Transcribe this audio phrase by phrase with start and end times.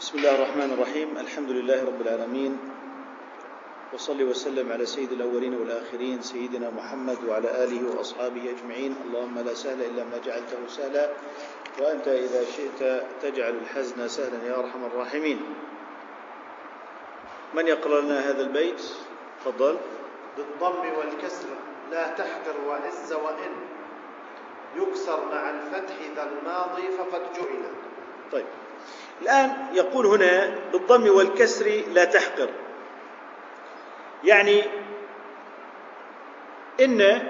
[0.00, 2.52] بسم الله الرحمن الرحيم الحمد لله رب العالمين
[3.94, 9.80] وصل وسلم على سيد الأولين والآخرين سيدنا محمد وعلى آله وأصحابه أجمعين اللهم لا سهل
[9.82, 11.10] إلا ما جعلته سهلا
[11.78, 12.80] وأنت إذا شئت
[13.22, 15.38] تجعل الحزن سهلا يا أرحم الراحمين
[17.54, 18.82] من يقرأ لنا هذا البيت
[19.40, 19.76] تفضل
[20.36, 21.48] بالضم والكسر
[21.90, 23.52] لا تحقر وعز وإن
[24.76, 27.62] يكسر مع الفتح ذا الماضي فقد جعل
[28.32, 28.46] طيب
[29.22, 32.48] الآن يقول هنا بالضم والكسر لا تحقر.
[34.24, 34.64] يعني
[36.80, 37.28] إن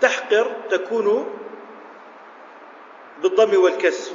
[0.00, 1.38] تحقر تكون
[3.22, 4.14] بالضم والكسر.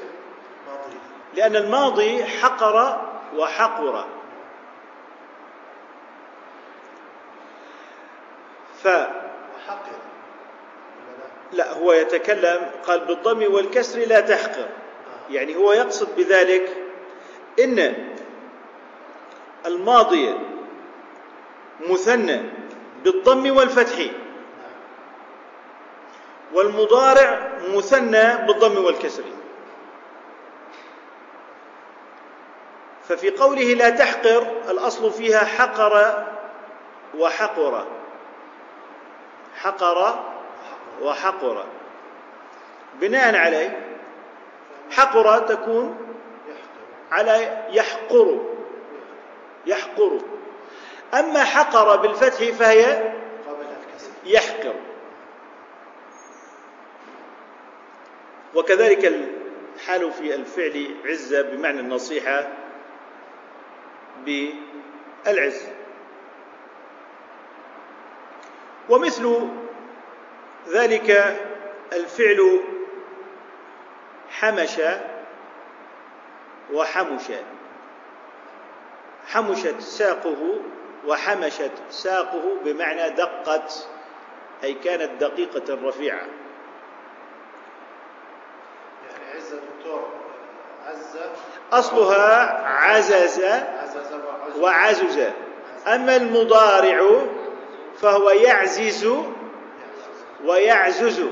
[1.34, 3.02] لأن الماضي حقر
[3.36, 4.05] وحقر.
[8.84, 8.88] ف؟
[11.52, 14.80] لا هو يتكلم قال بالضم والكسر لا تحقر.
[15.30, 16.77] يعني هو يقصد بذلك
[17.59, 18.08] إن
[19.66, 20.36] الماضي
[21.89, 22.41] مثنى
[23.03, 24.05] بالضم والفتح
[26.53, 29.23] والمضارع مثنى بالضم والكسر.
[33.09, 36.25] ففي قوله لا تحقر الأصل فيها حقر
[37.17, 37.86] وحقر.
[39.55, 40.19] حقر
[41.02, 41.66] وحقر.
[43.02, 43.91] بناء عليه
[44.92, 45.97] حقر تكون
[47.11, 48.45] على يحقر.
[49.66, 50.22] يحقر.
[51.14, 53.14] أما حقر بالفتح فهي
[54.25, 54.73] يحقر.
[58.56, 59.06] وكذلك
[59.75, 62.48] الحال في الفعل عزة بمعنى النصيحة
[64.26, 65.67] بالعز.
[68.89, 69.48] ومثل
[70.70, 71.38] ذلك
[71.94, 72.61] الفعل
[74.42, 74.81] حمش
[76.73, 77.23] وحمش.
[79.28, 80.59] حمشت ساقه
[81.08, 83.88] وحمشت ساقه بمعنى دقت
[84.64, 86.17] أي كانت دقيقة رفيعة.
[89.10, 90.10] يعني عزة دكتور
[90.86, 91.32] عزة
[91.71, 94.60] أصلها عزز عزز وعزز.
[94.60, 95.32] وعزز
[95.88, 97.26] أما المضارع
[98.02, 99.10] فهو يعزز
[100.45, 101.26] ويعزز.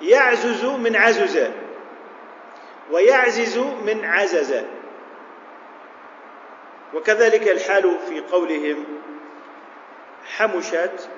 [0.00, 1.50] فيعزز من عزز.
[2.92, 4.54] ويعزز من عزز.
[6.94, 8.84] وكذلك الحال في قولهم
[10.36, 11.08] حمشت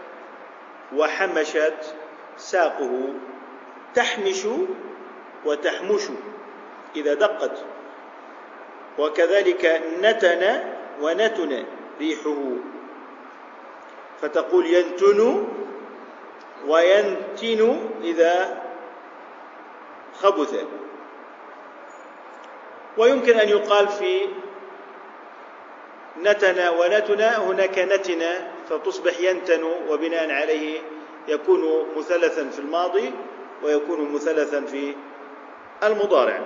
[0.96, 1.94] وحمشت
[2.36, 3.14] ساقه.
[3.94, 4.46] تحمش
[5.44, 6.02] وتحمش
[6.96, 7.64] إذا دقت.
[8.98, 10.64] وكذلك نتن
[11.00, 11.64] ونتن
[12.00, 12.36] ريحه.
[14.22, 15.48] فتقول ينتن
[16.66, 18.62] وينتن إذا
[20.22, 20.64] خبث.
[22.98, 24.26] ويمكن أن يقال في
[26.22, 28.22] نتن ونتن هناك نتن
[28.68, 30.80] فتصبح ينتن وبناء عليه
[31.28, 33.12] يكون مثلثا في الماضي
[33.62, 34.94] ويكون مثلثا في
[35.82, 36.40] المضارع.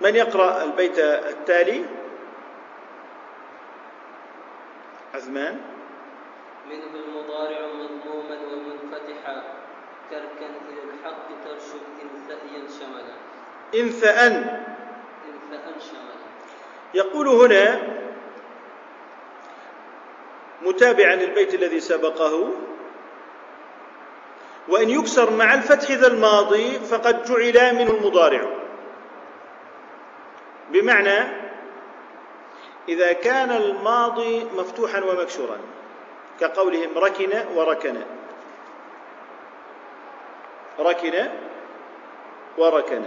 [0.00, 1.84] من يقرأ البيت التالي؟
[5.14, 5.60] عثمان.
[6.70, 9.59] منه المضارع مضموما ومنفتحا.
[10.10, 13.14] تركا إلى الحق ترشد إن ثأيا شملا.
[13.74, 14.32] إن ثأن
[15.26, 16.14] إن ثأن شملا.
[16.94, 17.80] يقول هنا
[20.62, 22.50] متابعا للبيت الذي سبقه
[24.68, 28.46] وإن يكسر مع الفتح ذا الماضي فقد جعل منه المضارع.
[30.70, 31.18] بمعنى
[32.88, 35.58] إذا كان الماضي مفتوحا ومكسورا
[36.40, 37.96] كقولهم ركن وركن.
[40.78, 41.28] ركن
[42.58, 43.02] وركن.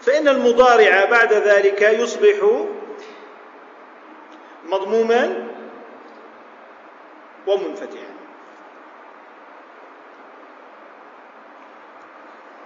[0.00, 2.66] فإن المضارع بعد ذلك يصبح
[4.64, 5.48] مضموما
[7.46, 8.12] ومنفتحا.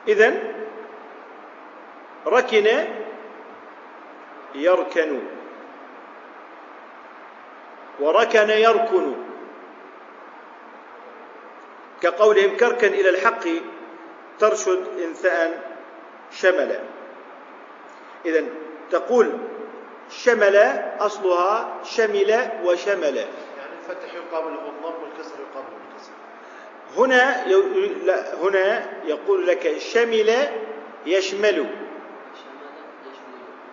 [0.08, 0.52] إذن
[2.26, 2.84] ركن
[4.54, 5.20] يركن.
[8.00, 9.25] وركن يركن.
[12.06, 13.44] كقولهم كركن إلى الحق
[14.38, 15.76] ترشد إنثاء
[16.30, 16.80] شملا
[18.26, 18.44] إذا
[18.90, 19.32] تقول
[20.10, 20.56] شمل
[21.00, 23.16] أصلها شمل وشمل.
[23.16, 26.12] يعني الفتح يقابله الضم والكسر يقابله الكسر.
[26.96, 27.46] هنا
[28.42, 30.28] هنا يقول لك شمل
[31.06, 31.66] يشمل شمل يشمل.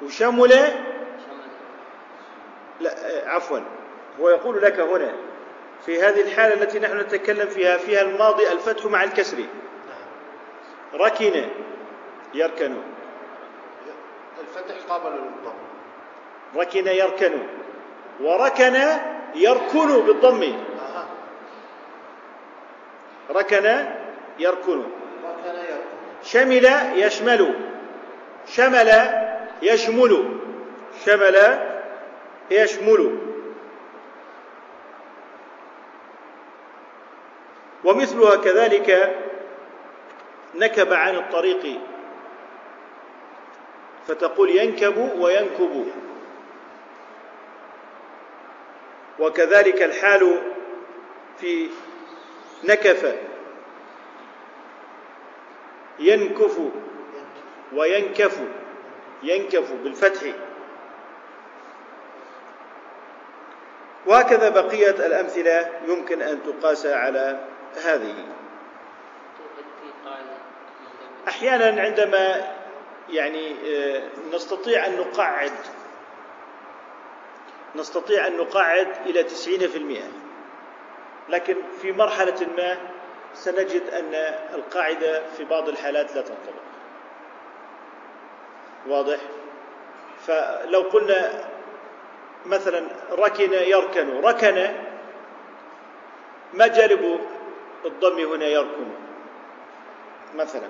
[0.04, 0.74] وشمل؟ شمل.
[2.80, 2.94] لا
[3.26, 3.60] عفوا.
[4.20, 5.14] هو يقول لك هنا
[5.86, 9.38] في هذه الحالة التي نحن نتكلم فيها فيها الماضي الفتح مع الكسر.
[10.94, 11.46] ركن
[12.34, 12.76] يركن.
[14.42, 15.54] الفتح قابل للضم
[16.56, 17.40] ركن يركن.
[18.22, 18.76] وركن
[19.36, 20.54] يركن بالضم.
[23.32, 23.86] ركن
[24.40, 24.84] يركن.
[26.24, 26.66] شمل
[26.96, 27.54] يشمل.
[28.48, 28.90] شمل
[29.62, 30.40] يشمل.
[31.06, 31.60] شمل
[32.52, 33.33] يشمل.
[37.84, 39.16] ومثلها كذلك
[40.56, 41.80] نكب عن الطريق
[44.08, 45.88] فتقول ينكب وينكب.
[49.20, 50.42] وكذلك الحال
[51.40, 51.70] في
[52.64, 53.16] نكف
[56.00, 56.60] ينكف
[57.74, 58.40] وينكف
[59.24, 60.22] ينكف بالفتح.
[64.06, 68.16] وهكذا بقية الأمثلة يمكن أن تقاس على هذه.
[71.28, 72.54] أحيانا عندما
[73.10, 75.52] يعني آه، نستطيع أن نقعد
[77.75, 80.12] نستطيع أن نقعد إلى تسعين في المئة.
[81.30, 82.78] لكن في مرحلة ما
[83.34, 84.14] سنجد أن
[84.54, 86.64] القاعدة في بعض الحالات لا تنطبق.
[88.88, 89.20] واضح؟
[90.28, 91.50] فلو قلنا
[92.46, 94.74] مثلا ركن يركن ركن
[96.54, 97.20] ما جانب
[97.86, 98.88] الضم هنا يركن.
[100.36, 100.68] مثلا.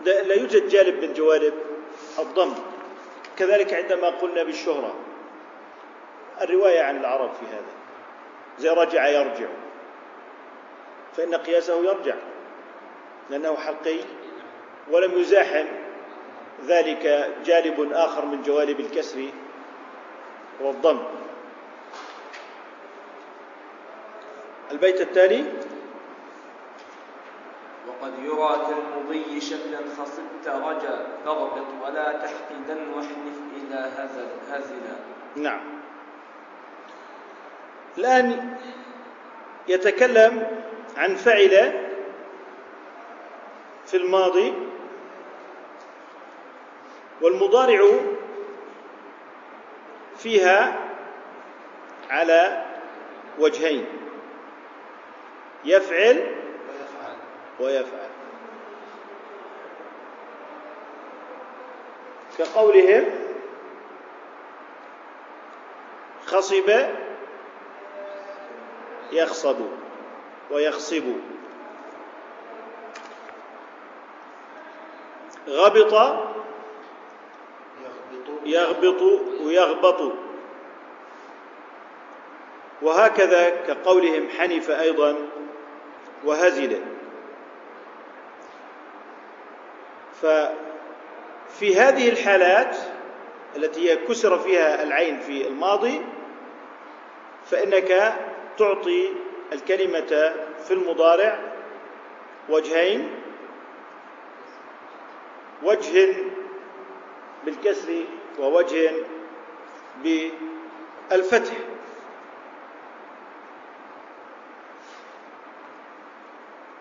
[0.00, 1.54] لا يوجد جانب من جوانب
[2.18, 2.54] الضم.
[3.36, 4.94] كذلك عندما قلنا بالشهرة.
[6.40, 7.74] الرواية عن العرب في هذا.
[8.58, 9.48] زي رجع يرجع.
[11.16, 12.14] فإن قياسه يرجع.
[13.30, 13.98] لأنه حلقي
[14.90, 15.66] ولم يزاحم
[16.66, 19.28] ذلك جانب آخر من جوانب الكسر
[20.60, 21.23] والضم.
[24.74, 25.44] البيت التالي.
[27.88, 34.96] وقد يرى كالمضي شكلا خصبت رجا فاضبط ولا تحقدا واحنف إلى هزل هزلا
[35.36, 35.60] نعم.
[37.98, 38.56] الآن
[39.68, 40.46] يتكلم
[40.96, 41.80] عن فعل
[43.86, 44.54] في الماضي
[47.22, 47.90] والمضارع
[50.16, 50.78] فيها
[52.10, 52.64] على
[53.38, 54.03] وجهين.
[55.64, 56.34] يفعل
[56.70, 57.16] ويفعل.
[57.60, 58.08] ويفعل
[62.38, 63.04] كقولهم
[66.26, 66.70] خصب
[69.12, 69.56] يخصب
[70.50, 71.04] ويخصب.
[75.48, 75.92] غبط
[78.44, 79.02] يغبط يغبط
[79.40, 80.23] ويغبط.
[82.84, 85.16] وهكذا كقولهم حنف أيضا
[86.24, 86.80] وهزل
[90.22, 92.76] ففي هذه الحالات
[93.56, 96.00] التي هي كسر فيها العين في الماضي
[97.50, 98.14] فإنك
[98.58, 99.08] تعطي
[99.52, 100.34] الكلمة
[100.64, 101.38] في المضارع
[102.48, 103.10] وجهين
[105.62, 106.14] وجه
[107.44, 108.04] بالكسر
[108.38, 108.90] ووجه
[110.02, 111.54] بالفتح.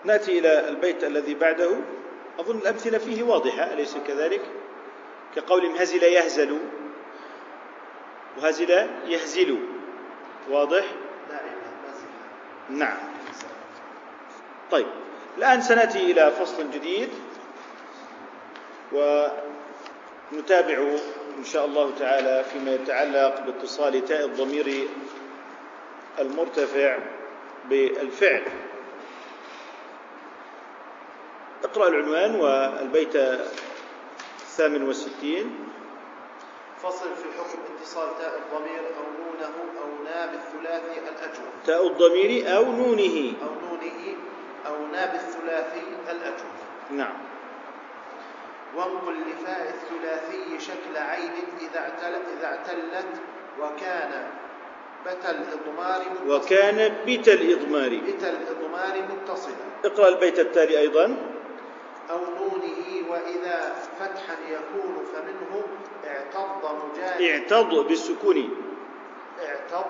[0.06, 1.72] نأتي إلى البيت الذي بعده.
[2.40, 4.42] أظن الأمثلة فيه واضحة أليس كذلك؟
[5.36, 6.60] كقول هزل يهزل.
[8.38, 8.70] وهزل
[9.08, 9.60] يهزل.
[10.50, 10.84] واضح؟
[12.70, 12.98] نعم.
[14.72, 14.88] طيب
[15.38, 17.10] الآن سنأتي إلى فصل جديد.
[20.32, 20.78] ونتابع
[21.38, 24.88] إن شاء الله تعالى فيما يتعلق باتصال تاء الضمير
[26.20, 26.98] المرتفع
[27.70, 28.44] بالفعل.
[31.64, 35.56] اقرأ العنوان والبيت الثامن والستين.
[36.84, 41.48] فصل في حكم اتصال تاء الضمير أو نونه أو ناب الثلاثي الأجوف.
[41.66, 43.34] تاء الضمير أو نونه.
[43.44, 44.16] أو نونه
[44.68, 46.58] أو ناب الثلاثي الأجوف.
[46.92, 47.18] نعم.
[48.76, 53.22] وانقل لفاء الثلاثي شكل عين إذا اعتلت إذا اعتلت
[53.60, 54.28] وكان
[55.06, 56.36] بت الإضمار متصلا.
[56.36, 57.90] وكان بت الإضمار.
[57.90, 59.56] بت الإضمار متصلا.
[59.86, 61.33] اقرأ البيت التالي أيضا.
[62.14, 65.64] أو نونه وإذا فتحا يكون فمنه
[66.08, 68.50] اعتض مجانس اعتض بالسكون.
[69.46, 69.86] اعتض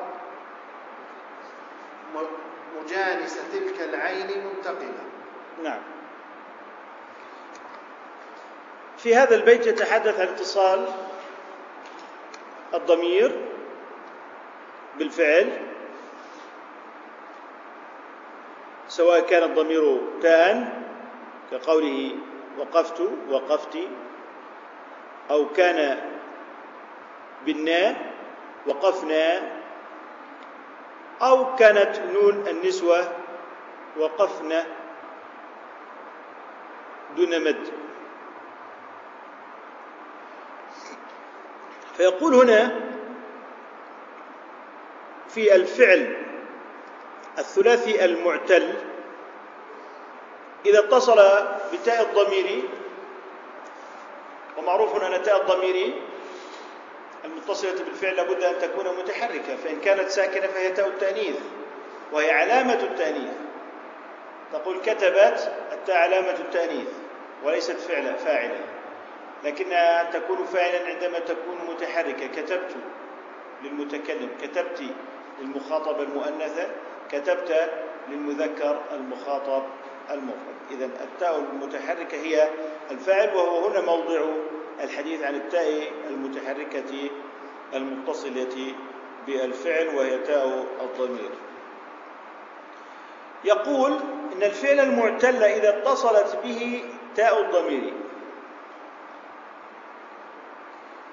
[2.81, 5.03] مجانس تلك العين منتقلة.
[5.63, 5.81] نعم.
[8.97, 10.87] في هذا البيت يتحدث عن اتصال
[12.73, 13.45] الضمير
[14.97, 15.49] بالفعل
[18.87, 20.82] سواء كان الضمير تاء
[21.53, 22.15] كقوله
[22.59, 23.77] وقفت وقفت
[25.31, 25.99] أو كان
[27.45, 28.13] بالناء
[28.67, 29.41] وقفنا
[31.21, 33.11] أو كانت نون النسوة
[33.97, 34.65] وقفنا
[37.15, 37.67] دون مد.
[41.97, 42.79] فيقول هنا
[45.29, 46.15] في الفعل
[47.37, 48.73] الثلاثي المعتل
[50.65, 51.15] إذا اتصل
[51.73, 52.63] بتاء الضمير
[54.57, 55.93] ومعروف أن تاء الضمير
[57.25, 61.39] المتصلة بالفعل لابد أن تكون متحركة فإن كانت ساكنة فهي تاء التأنيث
[62.11, 63.33] وهي علامة التأنيث.
[64.53, 66.87] تقول كتبت التاء علامة التأنيث
[67.43, 68.59] وليست فعلا فاعلة
[69.43, 72.27] لكنها تكون فاعلا عندما تكون متحركة.
[72.27, 72.75] كتبت
[73.63, 74.83] للمتكلم كتبت
[75.39, 76.67] للمخاطب المؤنثة
[77.11, 77.69] كتبت
[78.09, 79.63] للمذكر المخاطب
[80.11, 80.53] المفرد.
[80.71, 82.49] إذا التاء المتحركة هي
[82.91, 84.21] الفاعل وهو هنا موضع
[84.83, 87.09] الحديث عن التاء المتحركة
[87.73, 88.75] المتصلة
[89.27, 91.29] بالفعل وهي تاء الضمير.
[93.43, 93.91] يقول
[94.35, 97.93] إن الفعل المعتل إذا اتصلت به تاء الضمير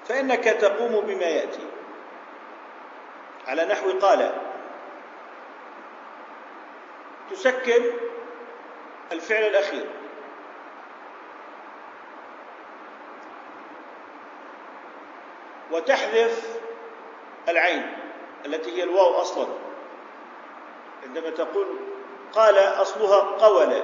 [0.05, 1.67] فإنك تقوم بما يأتي.
[3.47, 4.33] على نحو قال
[7.31, 7.83] تسكن
[9.13, 9.87] الفعل الأخير.
[15.73, 16.61] وتحذف
[17.49, 17.97] العين
[18.47, 19.47] التي هي الواو أصلا.
[21.07, 21.67] عندما تقول
[22.33, 23.83] قال أصلها قول.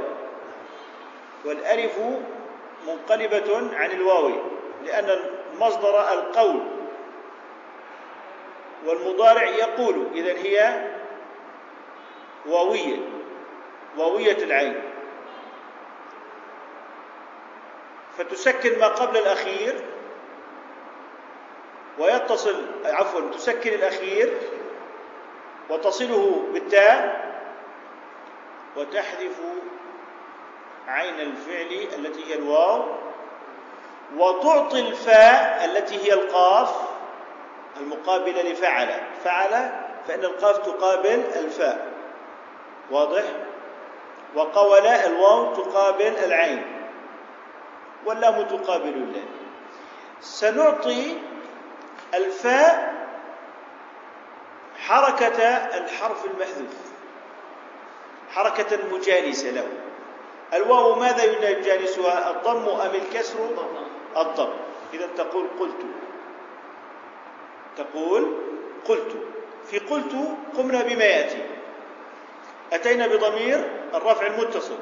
[1.45, 1.99] والألف
[2.87, 4.33] منقلبة عن الواو
[4.85, 5.19] لأن
[5.55, 6.61] المصدر القول
[8.87, 10.87] والمضارع يقول إذا هي
[12.47, 12.97] واوية
[13.97, 14.86] واوية العين.
[18.19, 19.81] فتسكن ما قبل الأخير
[21.99, 24.35] ويتصل عفوا تسكن الأخير
[25.71, 27.27] وتصله بالتاء
[28.77, 29.41] وتحذف
[30.89, 32.85] عين الفعل التي هي الواو
[34.17, 36.75] وتعطي الفاء التي هي القاف
[37.77, 39.01] المقابلة لفعل.
[39.25, 39.71] فعل
[40.09, 41.93] فإن القاف تقابل الفاء
[42.91, 43.23] واضح؟
[44.35, 46.76] وقول الواو تقابل العين.
[48.05, 49.29] واللام تقابل اللام
[50.21, 51.19] سنعطي
[52.15, 52.97] الفاء
[54.79, 55.43] حركة
[55.77, 56.77] الحرف المحذوف
[58.31, 59.67] حركة مجانسة له.
[60.55, 63.39] الواو ماذا يجانسها الضم أم الكسر؟
[64.17, 64.53] الضم.
[64.95, 65.87] إذا تقول قلت.
[67.77, 68.37] تقول
[68.89, 69.17] قلت.
[69.71, 70.13] في قلت
[70.57, 71.43] قمنا بما يأتي.
[72.73, 74.79] أتينا بضمير الرفع المتصل.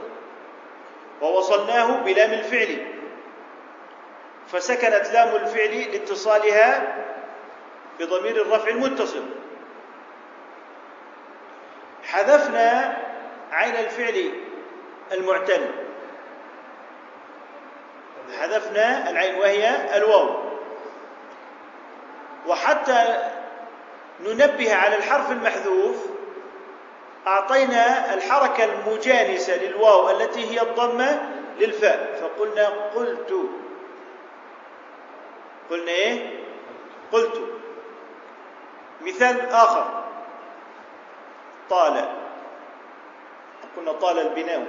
[1.22, 2.93] ووصلناه بلام الفعل.
[4.52, 6.96] فسكنت لام الفعل لاتصالها
[8.00, 9.22] بضمير الرفع المتصل.
[12.04, 12.96] حذفنا
[13.52, 14.30] عين الفعل
[15.12, 15.70] المعتل.
[18.40, 20.44] حذفنا العين وهي الواو.
[22.46, 23.30] وحتى
[24.20, 26.06] ننبه على الحرف المحذوف
[27.26, 32.20] أعطينا الحركة المجانسة للواو التي هي الضمة للفاء.
[32.20, 33.34] فقلنا قلت
[35.70, 36.40] قلنا إيه؟
[37.12, 37.40] قلت.
[39.00, 40.04] مثال آخر.
[41.70, 42.08] طال.
[43.76, 44.66] قلنا طال البناء.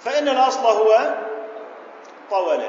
[0.00, 1.14] فإن الأصل هو
[2.30, 2.62] طول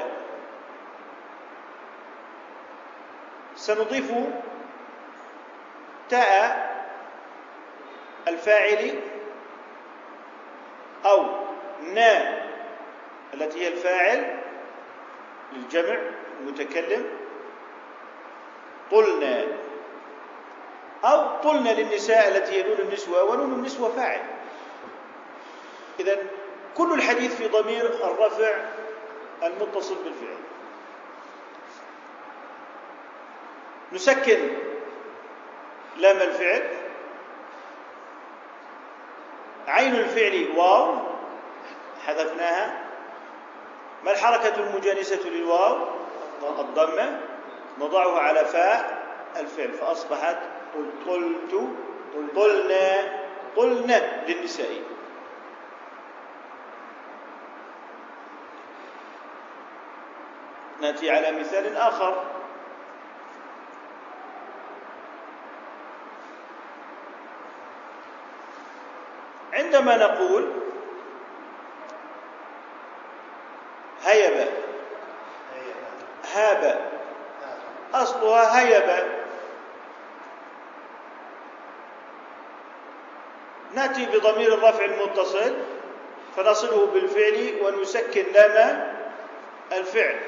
[3.56, 4.12] سنضيف
[6.10, 6.74] تاء
[8.28, 9.00] الفاعل
[11.06, 11.26] أو
[11.82, 12.42] نا
[13.34, 14.43] التي هي الفاعل
[15.54, 15.98] للجمع
[16.40, 17.06] المتكلم
[18.90, 19.46] طلنا
[21.04, 24.20] أو طلنا للنساء التي هي نون النسوة ونون النسوة فاعل.
[26.00, 26.18] إذا
[26.76, 28.50] كل الحديث في ضمير الرفع
[29.42, 30.38] المتصل بالفعل.
[33.92, 34.38] نسكن.
[35.96, 36.68] لام الفعل؟
[39.66, 40.98] عين الفعل واو.
[42.06, 42.83] حذفناها.
[44.04, 45.76] ما الحركة المجانسة للواو؟
[46.58, 47.20] الضمة.
[47.78, 49.04] نضعها على فاء.
[49.36, 49.72] الفعل.
[49.72, 50.36] فأصبحت
[51.06, 51.68] قلت
[52.36, 53.12] قلنا
[53.56, 54.82] قلنا للنساء.
[60.80, 62.24] نأتي على مثال آخر.
[69.52, 70.63] عندما نقول
[74.04, 74.48] هيب هي
[76.34, 76.80] هاب هذا
[77.94, 79.04] أصلها هيب
[83.74, 85.54] نأتي بضمير الرفع المتصل
[86.36, 88.94] فنصله بالفعل ونسكن لام
[89.72, 90.20] الفعل.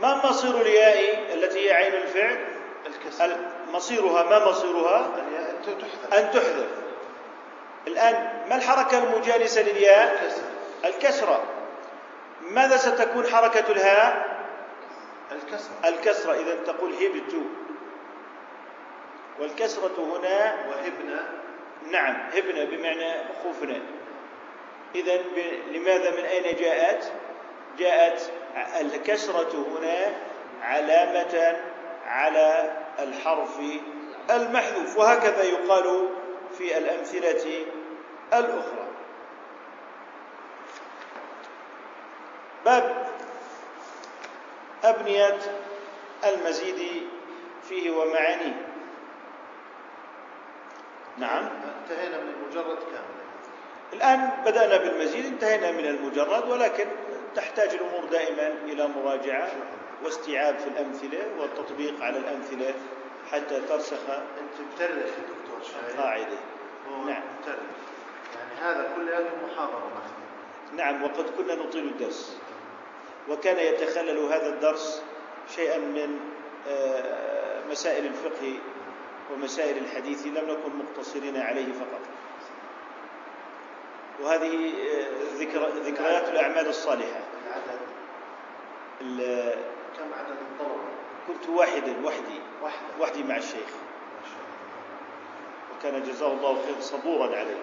[0.00, 2.38] ما مصير الياء التي هي عين الفعل؟
[3.72, 5.10] مصيرها ما مصيرها؟
[6.18, 6.68] أن تحذف.
[7.86, 10.42] الآن ما الحركة المجانسة للياء؟ الكسر.
[10.84, 11.42] الكسرة.
[12.50, 14.38] ماذا ستكون حركة الهاء؟
[15.32, 16.34] الكسر الكسرة.
[16.34, 17.34] إذا تقول هبت
[19.40, 21.28] والكسرة هنا وهبنا.
[21.90, 23.12] نعم هبنا بمعنى
[23.44, 23.80] خفنا
[24.94, 25.16] إذا
[25.72, 27.12] لماذا من أين جاءت؟
[27.78, 28.30] جاءت
[28.80, 30.14] الكسرة هنا
[30.62, 31.56] علامة
[32.06, 33.60] على الحرف
[34.30, 36.08] المحذوف وهكذا يقال
[36.58, 37.64] في الأمثلة
[38.32, 38.87] الأخرى.
[42.68, 43.06] باب
[44.84, 45.38] أبنية
[46.24, 47.02] المزيد
[47.68, 48.66] فيه ومعانيه.
[51.18, 51.48] نعم.
[51.82, 53.28] انتهينا من المجرد كاملا
[53.92, 56.84] الآن بدأنا بالمزيد انتهينا من المجرد ولكن
[57.34, 59.48] تحتاج الأمور دائما إلى مراجعة
[60.04, 62.74] واستيعاب في الأمثلة والتطبيق على الأمثلة
[63.32, 65.78] حتى ترسخ أنت بترخ يا دكتور
[66.90, 67.22] هو نعم.
[67.42, 67.56] بترخ
[68.36, 70.02] يعني هذا كله محاضرة.
[70.76, 72.36] نعم وقد كنا نطيل الدرس.
[73.28, 75.02] وكان يتخلل هذا الدرس
[75.54, 76.20] شيئا من
[76.68, 78.58] آه، مسائل الفقه
[79.32, 82.00] ومسائل الحديث لم نكن مقتصرين عليه فقط.
[84.20, 87.20] وهذه آه، ذكر ذكريات الأعمال الصالحة.
[89.98, 90.88] كم عدد؟ الطلبة؟
[91.28, 92.40] كنت واحدا وحدي.
[93.00, 93.70] وحدي مع الشيخ.
[95.78, 97.62] وكان جزاه الله خير صبورا عليه.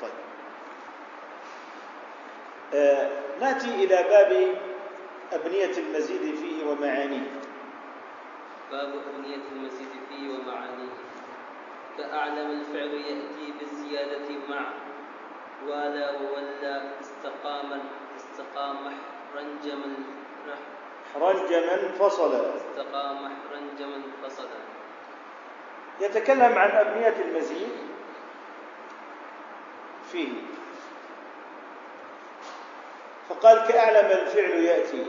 [0.00, 0.10] طيب.
[2.74, 4.54] آه ناتي إلى باب
[5.32, 7.30] أبنية المزيد فيه ومعانيه.
[8.70, 10.92] باب أبنية المزيد فيه ومعانيه.
[11.98, 14.72] كأعلم الفعل يأتي بالزيادة مع
[15.66, 17.80] ولا وولى استقام
[18.16, 18.92] استقام
[19.36, 19.82] رنجم
[21.16, 22.56] رنجما فصلا.
[22.56, 24.60] استقام رنجما فصلا.
[26.00, 27.72] يتكلم عن أبنية المزيد
[30.12, 30.49] فيه.
[33.30, 35.06] فقال كأعلم الفعل يأتي.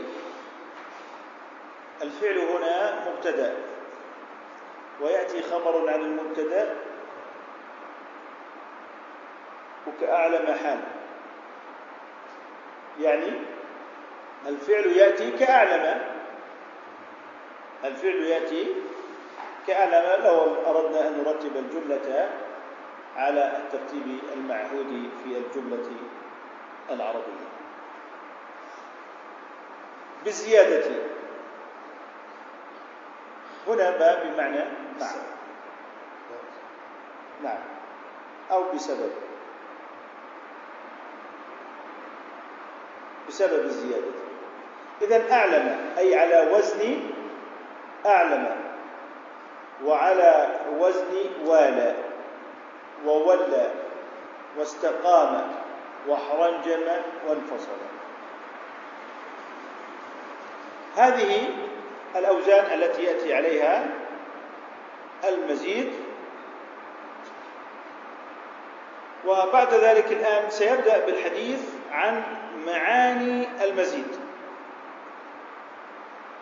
[2.02, 3.54] الفعل هنا مبتدأ.
[5.00, 6.74] ويأتي خبر عن المبتدأ.
[9.86, 10.80] وكأعلم حال.
[13.00, 13.32] يعني
[14.46, 16.00] الفعل يأتي كأعلم.
[17.84, 18.66] الفعل يأتي
[19.66, 20.24] كأعلم.
[20.24, 22.30] لو أردنا أن نرتب الجملة
[23.16, 25.90] على الترتيب المعهود في الجملة
[26.90, 27.51] العربية.
[30.24, 30.84] بالزيادة
[33.66, 34.64] هنا باب بمعنى
[35.00, 35.06] مع
[37.42, 37.58] نعم.
[38.50, 39.10] أو بسبب.
[43.28, 44.12] بسبب الزيادة.
[45.02, 47.00] إذا أعلم أي على وزن
[48.06, 48.56] أعلم.
[49.84, 51.94] وعلى وزن والى.
[53.06, 53.70] وولى
[54.58, 55.52] واستقام
[56.08, 56.88] وحرنجم
[57.28, 57.78] وانفصل.
[60.96, 61.48] هذه
[62.16, 63.86] الأوزان التي يأتي عليها
[65.28, 65.92] المزيد.
[69.26, 71.60] وبعد ذلك الآن سيبدأ بالحديث
[71.92, 72.22] عن
[72.66, 74.16] معاني المزيد.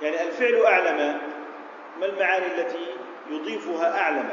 [0.02, 1.20] يعني الفعل أعلم
[2.00, 2.86] ما المعاني التي
[3.30, 4.30] يضيفها أعلم؟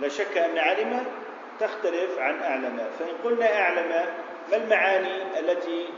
[0.00, 1.06] لا شك أن علم
[1.60, 2.90] تختلف عن أعلم.
[2.98, 4.06] فإن قلنا أعلم
[4.50, 5.88] ما المعاني التي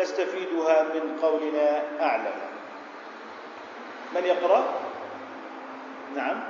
[0.00, 2.34] نستفيدها من قولنا أعلم.
[4.14, 4.64] من يقرأ؟
[6.16, 6.40] نعم.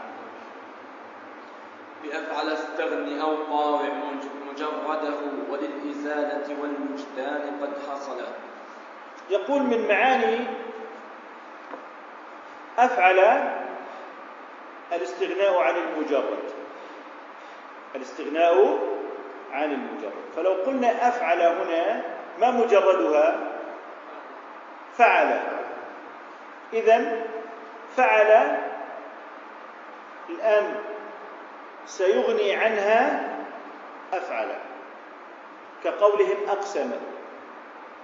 [2.05, 3.37] بأفعل استغن أو
[3.81, 5.15] مج- مجرده
[5.51, 8.21] وللإزالة والوجدان قد حصل.
[9.31, 10.45] يقول من معاني
[12.79, 13.19] أفعل
[14.93, 16.43] الاستغناء عن المجرد.
[17.95, 18.79] الاستغناء
[19.53, 20.13] عن المجرد.
[20.37, 22.03] فلو قلنا أفعل هنا
[22.41, 23.39] ما مجردها؟
[24.99, 25.41] فعل.
[26.73, 27.27] إذا
[27.97, 28.59] فعل
[30.29, 30.75] الآن
[31.87, 33.29] سيغني عنها
[34.13, 34.49] أفعل
[35.85, 36.91] كقولهم أقسم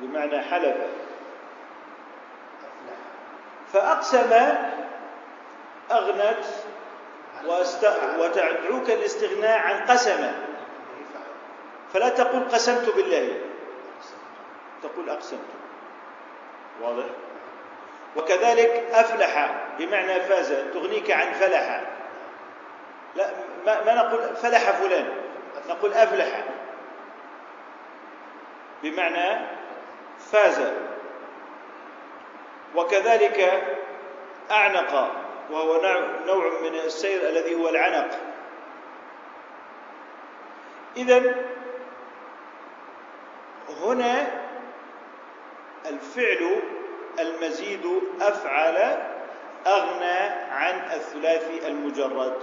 [0.01, 0.77] بمعنى حلف.
[3.73, 4.33] فأقسم
[5.91, 6.45] أغنت.
[8.19, 10.33] وتدعوك الاستغناء عن قسمه
[11.95, 13.39] فلا تقول قسمت بالله.
[14.83, 15.49] تقول أقسمت.
[16.83, 17.05] واضح؟
[18.17, 21.83] وكذلك أفلح بمعنى فاز تغنيك عن فلح.
[23.17, 23.31] لا
[23.67, 25.13] ما, ما نقول فلح فلان
[25.69, 26.45] نقول أفلح.
[28.83, 29.47] بمعنى
[30.19, 30.73] فاز.
[32.75, 33.63] وكذلك
[34.51, 35.11] أعنق
[35.51, 35.81] وهو
[36.27, 38.11] نوع من السير الذي هو العنق.
[40.97, 41.35] إذا
[43.85, 44.48] هنا
[45.87, 46.61] الفعل
[47.19, 47.87] المزيد
[48.21, 48.77] أفعل
[49.67, 50.19] أغنى
[50.51, 52.35] عن الثلاثي المجرد.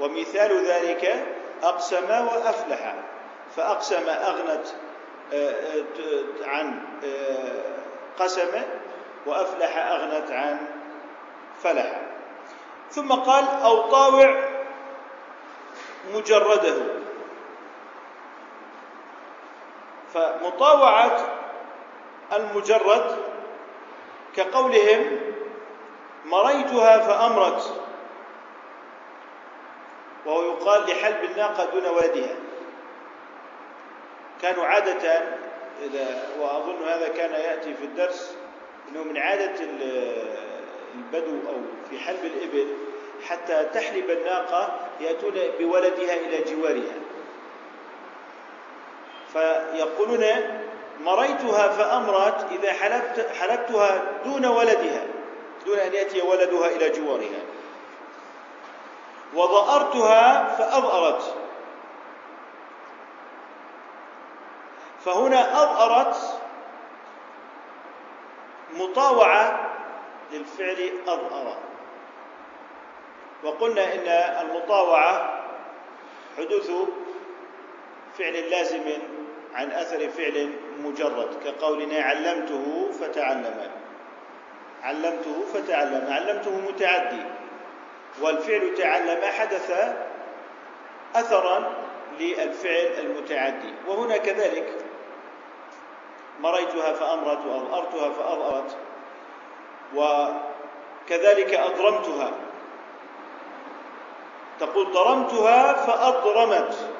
[0.00, 1.26] ومثال ذلك
[1.62, 2.94] أقسم وأفلح.
[3.56, 4.66] فأقسم أغنت
[5.32, 7.62] آه، آه، عن آه،
[8.18, 8.62] قسم
[9.26, 10.58] وأفلح أغنت عن
[11.62, 12.00] فلح.
[12.90, 14.44] ثم قال أو طاوع
[16.14, 16.76] مجرده.
[20.14, 21.33] فمطاوعة
[22.32, 23.18] المجرد
[24.36, 25.20] كقولهم
[26.24, 27.80] مريتها فأمرت.
[30.26, 32.36] وهو يقال لحلب الناقة دون ولدها
[34.42, 35.22] كانوا عادة
[35.82, 38.36] إذا وأظن هذا كان يأتي في الدرس
[38.88, 39.54] أنه من عادة
[40.94, 41.54] البدو أو
[41.90, 42.66] في حلب الإبل
[43.28, 46.94] حتى تحلب الناقة يأتون بولدها إلى جوارها.
[49.32, 50.24] فيقولون
[51.00, 55.06] مريتها فأمرت إذا حلبت حلبتها دون ولدها
[55.66, 57.42] دون أن يأتي ولدها إلى جوارها.
[59.34, 61.34] وضأرتها فأضأرت.
[65.04, 66.16] فهنا أضأرت
[68.74, 69.70] مطاوعة
[70.32, 71.56] للفعل أضأر.
[73.44, 74.08] وقلنا إن
[74.46, 75.44] المطاوعة
[76.38, 76.70] حدوث
[78.18, 78.82] فعل لازم
[79.54, 80.50] عن أثر فعل
[80.84, 83.70] مجرد كقولنا علمته فتعلم.
[84.82, 87.22] علمته فتعلم علمته متعدي.
[88.22, 89.96] والفعل تعلم حدث
[91.16, 91.72] أثرا
[92.20, 93.74] للفعل المتعدي.
[93.86, 94.72] وهنا كذلك
[96.40, 98.76] مريتها فأمرت وأضأرتها فأضأرت
[99.94, 102.30] وكذلك أضرمتها.
[104.60, 106.93] تقول ضرمتها فأضرمت.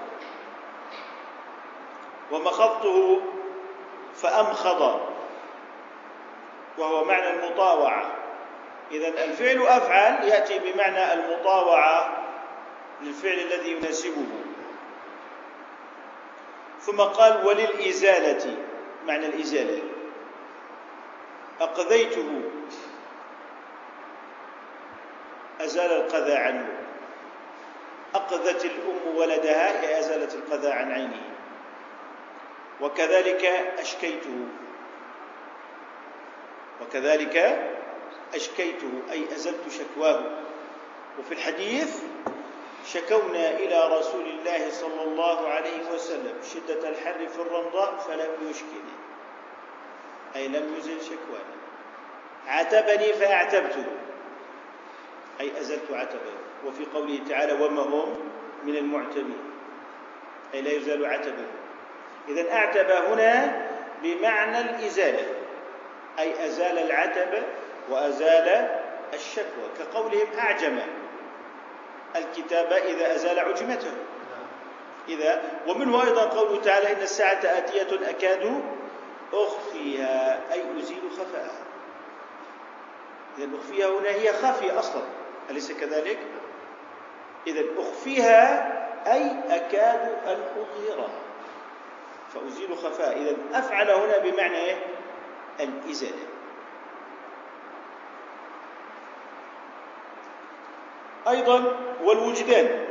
[2.34, 3.20] ومخضته
[4.14, 5.00] فأمخض
[6.78, 8.12] وهو معنى المطاوعة.
[8.90, 12.24] إذا الفعل أفعل يأتي بمعنى المطاوعة
[13.02, 14.26] للفعل الذي يناسبه.
[16.80, 18.56] ثم قال وللإزالة
[19.06, 19.82] معنى الإزالة.
[21.60, 22.42] أقذيته.
[25.60, 26.68] أزال القذى عنه.
[28.14, 31.33] أقذت الأم ولدها أزالت القذى عن عينه.
[32.84, 33.44] وكذلك
[33.78, 34.46] أشكيته.
[36.82, 37.36] وكذلك
[38.34, 40.24] أشكيته أي أزلت شكواه.
[41.18, 42.02] وفي الحديث
[42.86, 46.34] شكونا إلى رسول الله صلى الله عليه وسلم.
[46.54, 48.94] شدة الحر في الرمضاء فلم يشكني.
[50.36, 51.54] أي لم يزل شكوانا
[52.46, 53.84] عتبني فأعتبته.
[55.40, 56.34] أي أزلت عتبه.
[56.66, 58.30] وفي قوله تعالى وما هم
[58.64, 59.42] من المعتبين.
[60.54, 61.46] أي لا يزال عتبه.
[62.28, 63.62] إذا أعتب هنا
[64.02, 65.26] بمعنى الإزالة
[66.18, 67.42] أي أزال العتب
[67.88, 68.68] وأزال
[69.14, 70.78] الشكوى كقولهم أعجم.
[72.16, 73.92] الكتاب إذا أزال عجمته.
[75.08, 78.62] إذا ومنه أيضا قوله تعالى إن الساعة آتية أكاد
[79.32, 81.64] أخفيها أي أزيل خفاءها.
[83.38, 85.02] إذا أخفيها هنا هي خافية أصلا
[85.50, 86.18] أليس كذلك؟
[87.46, 88.72] إذا أخفيها
[89.12, 91.23] أي أكاد أن أظهرها.
[92.34, 93.22] فأزيل خفاء.
[93.22, 94.76] إذا أفعل هنا بمعنى إيه؟
[95.60, 96.26] الإزالة.
[101.28, 102.86] أيضا والوجدان.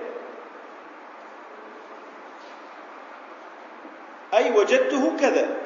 [4.33, 5.57] أي وجدته كذا.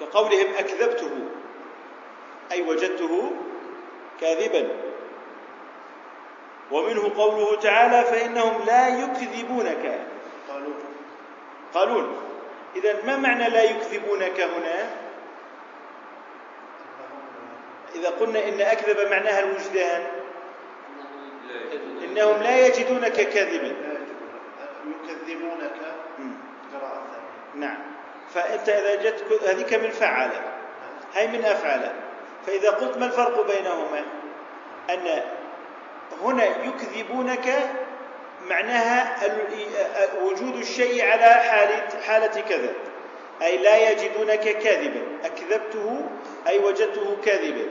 [0.00, 1.10] كقولهم أكذبته.
[2.52, 3.30] أي وجدته
[4.20, 4.68] كاذبا.
[6.70, 10.06] ومنه قوله تعالى فإنهم لا يكذبونك.
[10.48, 10.74] قالوا
[11.76, 12.16] قالون
[12.76, 14.90] إذا ما معنى لا يكذبونك هنا؟
[17.94, 20.06] إذا قلنا إن أكذب معناها الوجدان.
[22.04, 23.76] إنهم لا يجدونك كاذبا
[25.08, 25.72] يكذبونك
[26.72, 27.06] قراءة
[27.54, 27.78] نعم.
[28.34, 30.30] فأنت إذا جدت هذيك من فعل
[31.14, 31.92] هي من أفعل
[32.46, 34.04] فإذا قلت ما الفرق بينهما؟
[34.90, 35.22] أن
[36.22, 37.70] هنا يكذبونك
[38.50, 39.16] معناها
[40.22, 42.72] وجود الشيء على حالة, حالة كذا
[43.42, 45.02] أي لا يجدونك كاذبا.
[45.24, 46.10] أكذبته
[46.48, 47.66] أي وجدته كاذبا.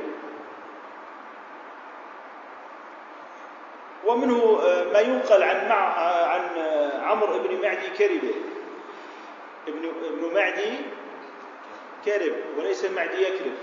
[4.06, 6.58] ومنه آه، ما ينقل عن مع عن
[7.04, 8.36] عمرو بن معدي كربه
[9.68, 10.78] ابن ابن معدي
[12.06, 13.54] كرب وليس معدي يكرب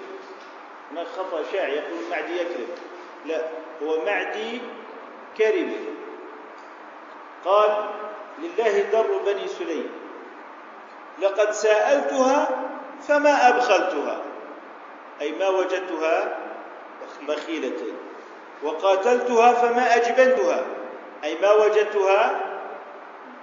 [0.90, 2.68] هناك خطأ شائع يقول معدي يكرب
[3.26, 3.48] لا
[3.82, 4.60] هو معدي
[5.38, 5.70] كرب
[7.44, 7.70] قال
[8.38, 9.90] لله در بني سليم.
[11.18, 12.48] لقد سألتها
[13.08, 14.18] فما أبخلتها
[15.20, 16.38] أي ما وجدتها
[17.28, 17.82] بخيلة
[18.62, 20.64] وقاتلتها فما أجبنتها
[21.24, 22.40] أي ما وجدتها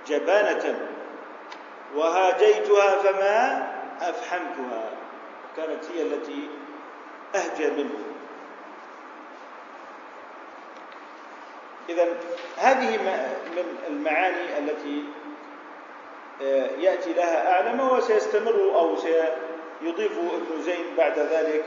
[0.08, 0.80] جبانة
[1.96, 3.68] وهاجيتها فما
[4.02, 4.84] أفحمتها
[5.58, 6.50] كانت هي التي
[7.36, 8.09] أهجى منه.
[11.90, 12.08] إذا
[12.58, 15.04] هذه من المعاني التي
[16.42, 21.66] آه، يأتي لها أعلم وسيستمر أو سيضيف ابن زين بعد ذلك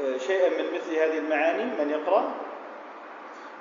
[0.00, 1.64] آه، شيئا من مثل هذه المعاني.
[1.64, 2.34] من يقرأ؟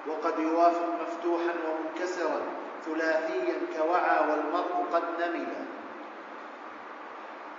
[0.08, 2.42] وقد يوافق مفتوحا ومنكسرا
[2.86, 5.48] ثلاثيا كوعى والمرء قد نمل.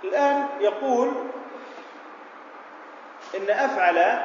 [0.03, 1.13] الآن يقول
[3.35, 4.21] إن أفعل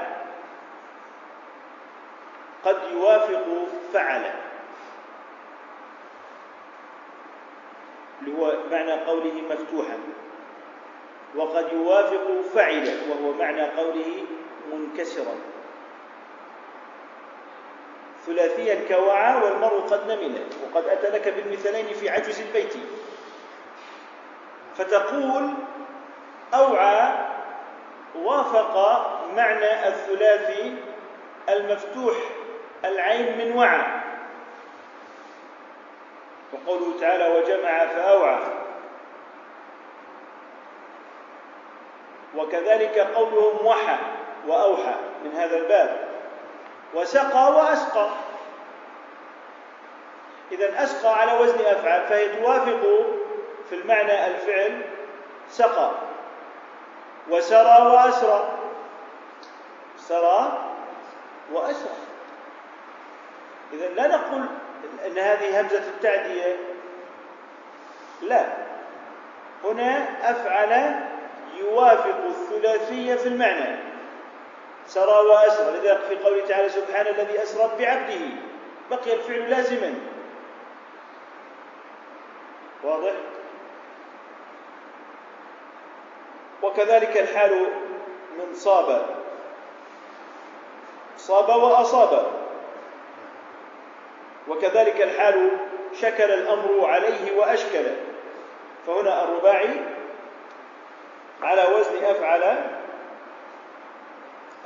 [2.66, 3.44] قد يوافق
[3.92, 4.30] فعل
[8.20, 9.98] اللي هو معنى قوله مفتوحا.
[11.36, 14.24] وقد يوافق فعل وهو معنى قوله
[14.72, 15.34] منكسرا.
[18.26, 22.74] ثلاثيا كوعى والمرء قد نمل وقد أتى لك بالمثلين في عجز البيت.
[24.76, 25.50] فتقول
[26.54, 27.12] أوعى
[28.14, 28.76] وافق
[29.36, 30.74] معنى الثلاثي
[31.48, 32.16] المفتوح
[32.84, 33.82] العين من وعى.
[36.52, 38.38] وقوله تعالى وجمع فأوعى.
[42.36, 43.96] وكذلك قولهم وحى
[44.46, 46.08] وأوحى من هذا الباب.
[46.94, 48.08] وسقى وأسقى.
[50.52, 52.82] إذا أسقى على وزن أفعل فهي توافق
[53.68, 54.82] في المعنى الفعل
[55.50, 55.90] سقى.
[57.30, 58.48] وسرى وأسرى.
[59.96, 60.58] سرى
[61.52, 62.05] وأسرى.
[63.72, 64.46] إذا لا نقول
[65.06, 66.56] أن هذه همزة التعدية.
[68.22, 68.46] لا.
[69.64, 71.00] هنا أفعل
[71.58, 73.76] يوافق الثلاثية في المعنى.
[74.86, 75.76] سرى وأسرى.
[75.76, 78.20] لذلك في قوله تعالى سبحان الذي أسرى بعبده.
[78.90, 79.94] بقي الفعل لازما.
[82.84, 83.12] واضح؟
[86.62, 87.66] وكذلك الحال
[88.38, 89.06] من صاب.
[91.18, 92.35] صاب وأصاب.
[94.48, 95.50] وكذلك الحال
[96.00, 97.84] شكل الأمر عليه وأشكل.
[98.86, 99.68] فهنا الرباعي
[101.42, 102.56] على وزن أفعل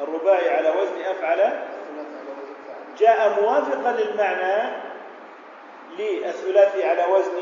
[0.00, 1.62] الرباعي على وزن أفعل
[2.98, 4.72] جاء موافقا للمعنى
[5.98, 7.38] للثلاثي على وزن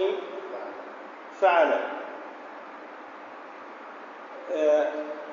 [1.40, 1.80] فعل.
[4.54, 4.86] آه،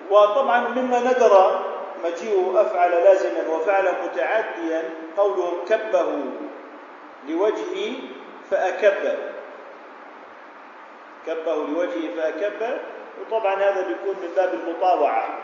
[0.10, 1.62] وطبعا مما ندر
[2.04, 4.84] مجيء أفعل لازما وفعل متعديا
[5.18, 6.08] قولهم كبه
[7.28, 7.94] لوجهه
[8.52, 9.18] فأكب.
[11.28, 12.80] كبه لوجهه فأكب.
[13.22, 15.40] وطبعا هذا بيكون من باب المطاوعة.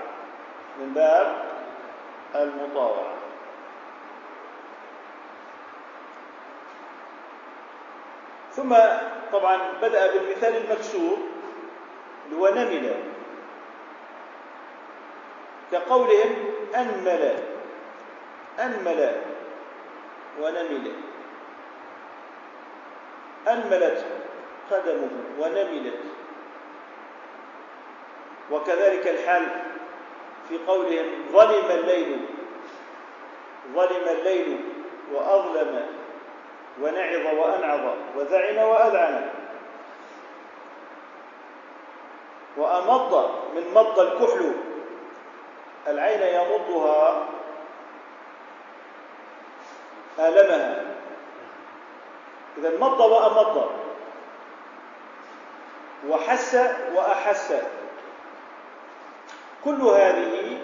[0.79, 1.45] من باب
[2.35, 3.13] المطاوعة.
[8.51, 8.75] ثم
[9.31, 11.17] طبعا بدأ بالمثال المكسور
[12.25, 12.95] اللي هو نمل.
[15.71, 16.35] كقولهم
[16.75, 17.43] أنمل.
[18.59, 19.21] أنمل.
[20.41, 21.10] ونمل.
[23.47, 24.05] أنملت
[24.71, 25.99] قدمه ونملت.
[28.51, 29.47] وكذلك الحال
[30.49, 32.25] في قولهم ظلم الليل
[33.75, 34.59] ظلم الليل
[35.13, 35.87] وأظلم
[36.81, 39.29] ونعظ وأنعظ وذعن وأذعن.
[42.57, 44.53] وأمض من مض الكحل
[45.87, 47.27] العين يمضها
[50.19, 50.80] آلمها.
[52.57, 53.71] إذا مض وأمض
[56.09, 56.55] وحس
[56.95, 57.53] وأحس.
[59.65, 60.57] كل هذه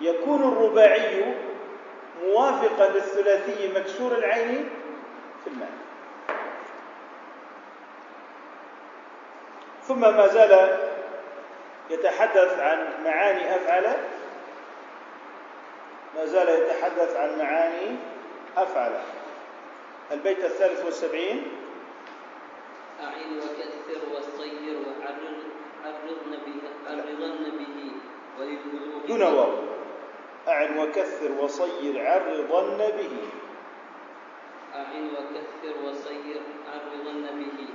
[0.00, 1.34] يكون الرباعي
[2.22, 4.70] موافقا للثلاثي مكسور العين
[5.44, 5.88] في المعنى
[9.88, 10.78] ثم ما زال
[11.90, 13.96] يتحدث عن معاني أفعل
[16.16, 17.96] ما زال يتحدث عن معاني
[18.56, 18.92] أفعل.
[20.12, 21.42] البيت الثالث والسبعين.
[23.00, 25.36] أعن وكثر وصير وعرض
[25.84, 27.92] عرضن به عرضن به
[28.38, 29.52] وللبلوغ دون واو.
[30.48, 33.14] أعن وكثر وصير عرضن به.
[34.74, 36.40] أعن وكثر وصير
[36.72, 37.68] عرضن به.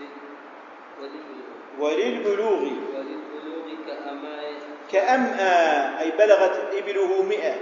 [0.00, 0.28] لل-
[1.00, 1.58] وللبلوغ.
[1.78, 4.38] وللبلوغ وللبلوغ كأما
[4.92, 7.54] كأمأى أي بلغت إبله مئة.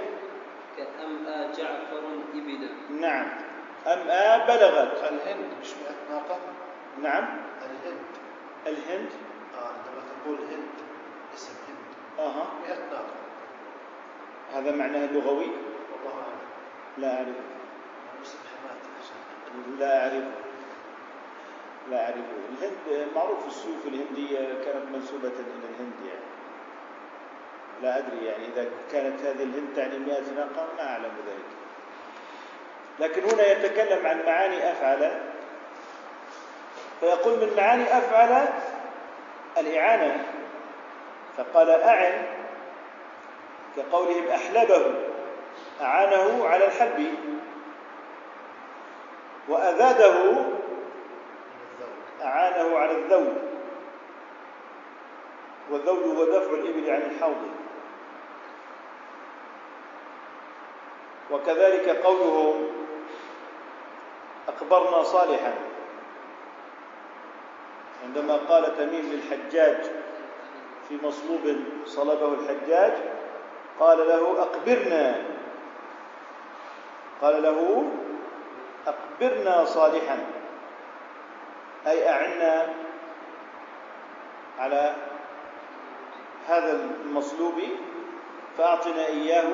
[0.76, 2.02] كأمأى جعفر
[2.34, 3.45] إبلا نعم.
[3.86, 5.68] أمأى بلغت الهند مش
[6.10, 6.38] 100 ناقة
[7.02, 7.24] نعم.
[7.62, 8.06] الهند.
[8.66, 9.10] الهند.
[9.54, 10.74] آه عندما تقول هند
[11.34, 11.86] اسم هند
[12.18, 12.46] أها.
[12.68, 13.14] 100 ناقة
[14.54, 15.50] هذا معناه اللغوي
[15.92, 16.46] والله أعلم.
[16.98, 17.36] لا أعرف
[18.22, 20.30] اسم حماد لا أعرفه.
[21.90, 22.36] لا أعرفه.
[22.52, 26.26] الهند معروف السيوف الهندية كانت منسوبة إلى الهند يعني.
[27.82, 31.55] لا أدري يعني إذا كانت هذه الهند تعني مئة ناقة ما أعلم ذلك.
[33.00, 35.20] لكن هنا يتكلم عن معاني أفعل.
[37.00, 38.48] فيقول من معاني أفعل
[39.58, 40.24] الإعانة.
[41.36, 42.26] فقال أعن
[43.76, 44.94] كقولهم أحلبه
[45.80, 47.14] أعانه على الحلب.
[49.48, 50.34] وأذاده
[52.22, 53.38] أعانه على الذود
[55.70, 57.48] والذود هو دفع الإبل عن الحوض.
[61.30, 62.68] وكذلك قوله
[64.56, 65.54] أخبرنا صالحا.
[68.04, 69.90] عندما قال تميم للحجاج
[70.88, 72.92] في مصلوب صلبه الحجاج
[73.80, 75.22] قال له أخبرنا
[77.22, 77.88] قال له
[78.86, 80.18] أخبرنا صالحا.
[81.86, 82.68] أي أعنا
[84.58, 84.94] على
[86.48, 87.60] هذا المصلوب
[88.58, 89.48] فأعطنا إياه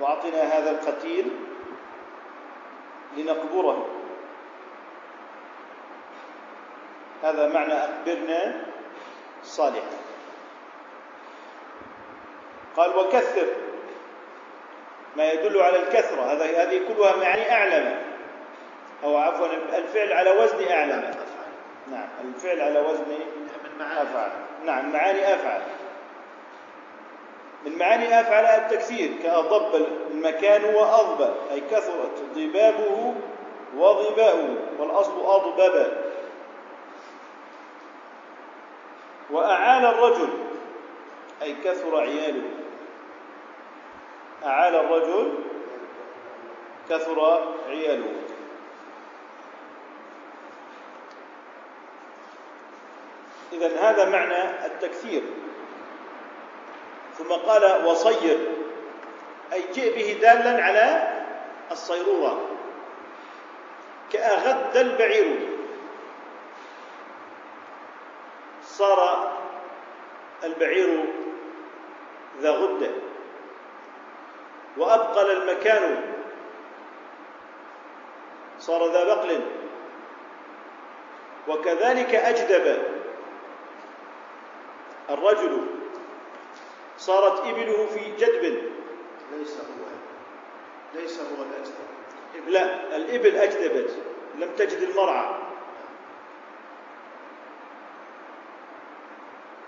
[0.00, 1.30] وأعطنا هذا القتيل
[3.16, 3.86] لنقبره.
[7.24, 8.54] هذا معنى أخبرنا
[9.42, 9.90] صالحا
[12.76, 13.46] قال وكثر
[15.16, 17.96] ما يدل على الكثرة هذا هذه كلها معاني أعلم.
[19.04, 21.14] أو عفوا الفعل على وزن أعلم.
[21.90, 24.02] نعم الفعل على وزن من معاني.
[24.02, 24.30] أفعل.
[24.64, 25.60] نعم معاني أفعل.
[27.66, 33.14] من معاني أفعل التكثير كأضب المكان وأضب أي كثرت ضبابه
[33.76, 36.03] وضباؤه والأصل أضبب.
[39.34, 40.28] وأعال الرجل
[41.42, 42.42] أي كثر عياله.
[44.44, 45.34] أعال الرجل
[46.90, 48.12] كثر عياله.
[53.52, 55.22] إذا هذا معنى التكثير.
[57.18, 58.38] ثم قال وصير
[59.52, 61.12] أي جئ به دالا على
[61.70, 62.40] الصيرورة
[64.12, 65.53] كأغد البعير.
[68.78, 69.32] صار
[70.44, 71.04] البعير
[72.40, 72.90] ذا غدة.
[74.76, 76.14] وأبقل المكان.
[78.58, 79.40] صار ذا بقل.
[81.48, 82.82] وكذلك أجدب.
[85.10, 85.66] الرجل
[86.98, 88.62] صارت إبله في جدب.
[89.32, 89.84] ليس هو.
[90.94, 92.48] ليس هو الأجدب.
[92.48, 94.02] لا الإبل أجدبت.
[94.38, 95.43] لم تجد المرعى.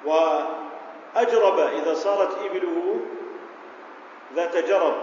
[0.06, 3.00] وأجرب إذا صارت إبله
[4.34, 4.96] ذات جرب.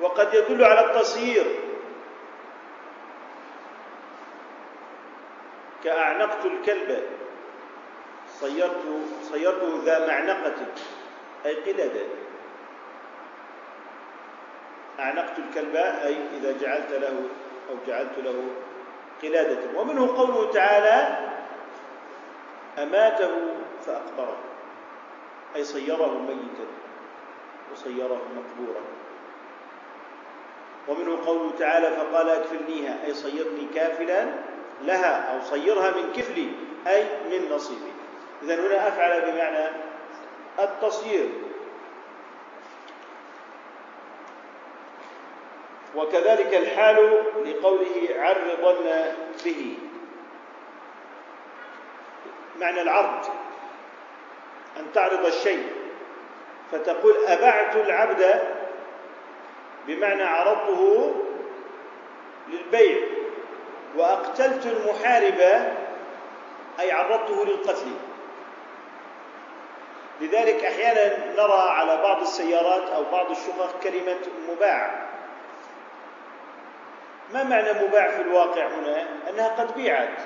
[0.00, 1.46] وقد يدل على التصيير.
[5.84, 7.02] كأعنقت الكلب.
[8.40, 8.82] صيرت
[9.22, 10.56] صيرته ذا معنقة
[11.46, 12.00] أي قلادة
[15.00, 17.16] أعنقت الكلب أي إذا جعلت له
[17.70, 18.44] أو جعلت له
[19.22, 19.80] قلادة.
[19.80, 21.29] ومنه قوله تعالى
[22.82, 23.30] أماته
[23.86, 24.36] فأقبره
[25.56, 26.66] أي صيره ميتا
[27.72, 28.80] وصيره مقبورا.
[30.88, 34.26] ومنه قوله تعالى فقال أكفلنيها أي صيرني كافلا
[34.82, 36.48] لها أو صيرها من كفلي
[36.86, 37.92] أي من نصيبي.
[38.42, 39.68] إذا هنا أفعل بمعنى
[40.58, 41.28] التصيير
[45.96, 46.96] وكذلك الحال
[47.44, 49.12] لقوله عرضن
[49.44, 49.78] به.
[52.60, 53.24] معنى العرض
[54.76, 55.72] أن تعرض الشيء.
[56.72, 58.42] فتقول أبعت العبد
[59.86, 61.14] بمعنى عرضته
[62.48, 62.96] للبيع
[63.96, 65.40] وأقتلت المحارب
[66.80, 67.92] أي عرضته للقتل.
[70.20, 75.06] لذلك أحيانا نرى على بعض السيارات أو بعض الشقق كلمة مباع.
[77.32, 80.18] ما معنى مباع في الواقع هنا؟ أنها قد بيعت.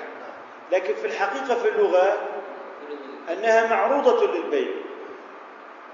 [0.71, 2.17] لكن في الحقيقة في اللغة
[3.31, 4.71] أنها معروضة للبيع.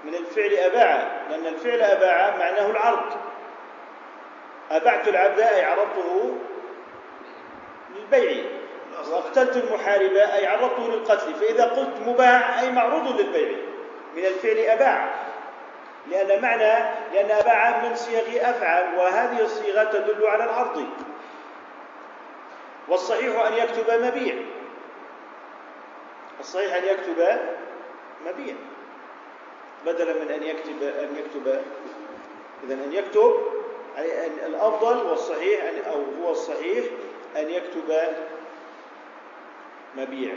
[0.04, 3.12] من الفعل أباع لأن الفعل أباع معناه العرض.
[4.70, 6.38] أبعت العبد أي عرضته
[7.96, 8.44] للبيع.
[9.10, 11.34] وأقتلت المحارب أي عرضته للقتل.
[11.34, 13.58] فإذا قلت مباع أي معروض للبيع.
[14.16, 15.14] من الفعل أباع.
[16.10, 20.86] لأن معنى لأن أباع من صيغ أفعل وهذه الصيغة تدل على العرض.
[22.88, 24.34] والصحيح أن يكتب مبيع.
[26.42, 27.38] الصحيح أن يكتب
[28.26, 28.54] مبيع
[29.86, 31.62] بدلا من أن يكتب أن يكتب
[32.64, 33.36] إذا أن يكتب
[34.46, 36.84] الأفضل والصحيح أو هو الصحيح
[37.36, 38.14] أن يكتب
[39.96, 40.34] مبيع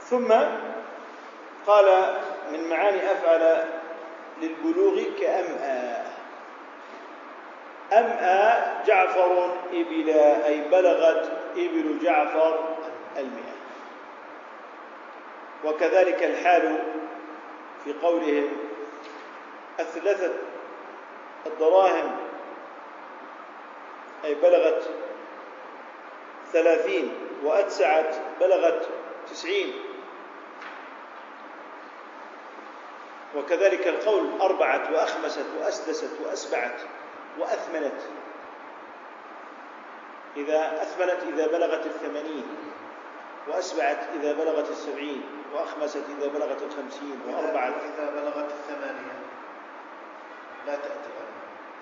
[0.00, 0.32] ثم
[1.66, 2.16] قال
[2.52, 3.64] من معاني أفعل
[4.42, 6.11] للبلوغ كأمأى
[7.98, 12.76] أمأى جعفر إبلا أي بلغت إبل جعفر
[13.16, 13.52] المئة.
[15.64, 16.78] وكذلك الحال
[17.84, 18.48] في قولهم
[19.80, 20.32] أثلثت
[21.46, 22.16] الدراهم
[24.24, 24.90] أي بلغت
[26.52, 27.12] ثلاثين
[27.44, 28.88] وأتسعت بلغت
[29.30, 29.72] تسعين.
[33.36, 36.80] وكذلك القول أربعت وأخمست وأسدست وأسبعت.
[37.38, 38.00] وأثمنت.
[40.36, 42.44] إذا أثمنت إذا بلغت الثمانين
[43.48, 45.22] وأسبعت إذا بلغت السبعين
[45.54, 49.22] وأخمست إذا بلغت الخمسين وأربعت إذا بلغت الثمانية
[50.66, 51.12] لا تأتي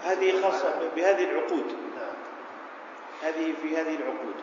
[0.02, 1.66] هذه خاصة بهذه العقود.
[1.96, 2.16] نعم.
[3.22, 4.34] هذه في هذه العقود.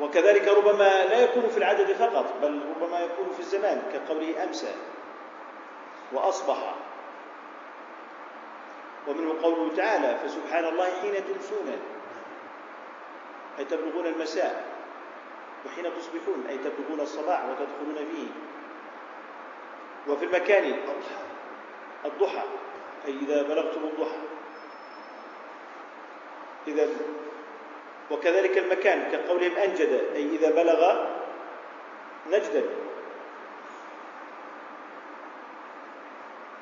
[0.00, 4.74] وكذلك ربما لا يكون في العدد فقط بل ربما يكون في الزمان كقوله أمسى.
[6.12, 6.74] وأصبح.
[9.06, 11.78] ومنه قوله تعالى فسبحان الله حين تمسون
[13.58, 14.64] أي تبلغون المساء
[15.66, 18.28] وحين تصبحون أي تبلغون الصباح وتدخلون فيه.
[20.12, 20.76] وفي المكان
[22.04, 22.42] الضحى
[23.06, 24.18] أي إذا بلغتم الضحى.
[26.68, 26.88] إذا
[28.10, 31.06] وكذلك المكان كقولهم أنجد أي إذا بلغ
[32.26, 32.62] نجدا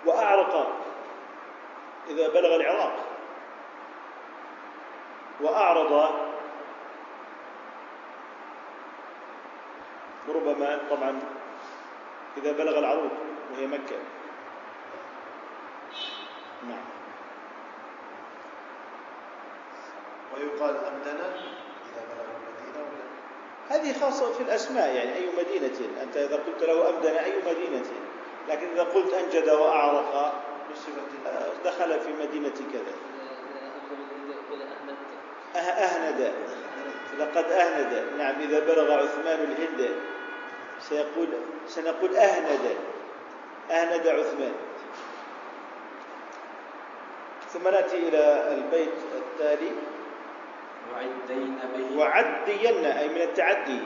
[0.06, 0.72] وأعرق
[2.08, 2.96] إذا بلغ العراق
[5.40, 6.10] وأعرض
[10.28, 11.20] ربما طبعا
[12.36, 13.10] إذا بلغ العروض
[13.52, 13.96] وهي مكة.
[16.68, 16.84] نعم.
[20.34, 21.26] ويقال أمدنا
[21.86, 26.02] إذا بلغ المدينة ولا هذه خاصة في الأسماء يعني أي مدينة.
[26.02, 27.86] أنت إذا قلت له أمدن أي مدينة؟
[28.48, 30.34] لكن إذا قلت أنجد وأعرق
[31.64, 32.94] دخل في مدينة كذا.
[35.54, 36.32] أه- أهند.
[37.18, 38.04] لقد أهند.
[38.18, 39.90] نعم إذا بلغ عثمان الهند
[40.80, 41.28] سيقول
[41.66, 42.76] سنقول أهند.
[43.70, 44.52] أهند عثمان.
[47.48, 49.72] ثم نأتي إلى البيت التالي.
[50.92, 51.98] وعدين به.
[51.98, 53.82] وعدين أي من التعدي.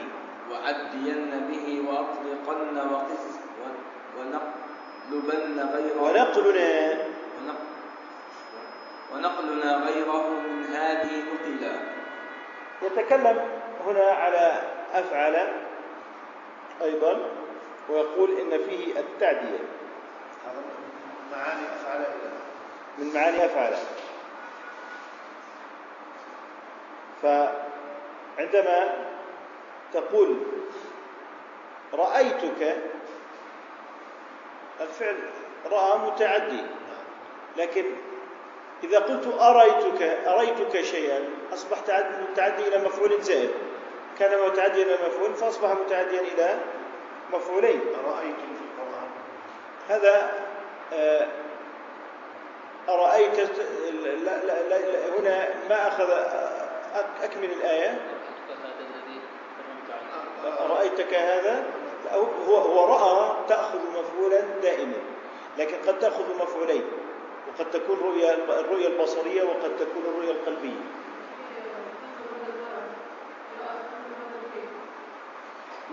[0.51, 3.25] وعدين به وأطلقن وقس
[3.61, 4.68] و-
[5.11, 6.01] ونقلبن غيره.
[6.01, 6.97] ونقلنا.
[7.41, 7.67] ونق-
[9.13, 11.73] ونقلنا غيره من هذه نقلا
[12.81, 13.37] يتكلم
[13.85, 14.61] هنا على
[14.93, 15.35] أفعل
[16.81, 17.19] أيضا
[17.89, 19.59] ويقول إن فيه التعدية
[20.45, 20.61] هذا
[21.31, 22.29] معاني أفعال إلى
[22.97, 23.73] من معاني أفعل
[28.37, 28.93] فعندما
[29.93, 30.37] تقول
[31.93, 32.77] رأيتك
[34.81, 35.15] الفعل
[35.71, 36.61] رأى متعدي.
[37.57, 37.85] لكن
[38.83, 43.49] إذا قلت أريتك أريتك شيئا أصبح تعد- متعدي إلى مفعول زائد.
[44.19, 46.57] كان متعديا إلى مفعول فأصبح متعديا إلى
[47.33, 47.79] مفعولين.
[48.05, 49.09] رأيت في القرآن.
[49.89, 50.31] هذا
[50.93, 51.27] آه،
[52.89, 56.09] أرأيت لا لا لا لا هنا ما أخذ
[56.95, 57.99] أك- أكمل الآية.
[60.59, 61.63] أرأيتك هذا؟
[62.11, 64.97] لا، هو هو رأى تأخذ مفعولا دائما
[65.57, 66.83] لكن قد تأخذ مفعولين
[67.47, 70.81] وقد تكون رؤيا الرؤيا البصرية وقد تكون الرؤيا القلبية.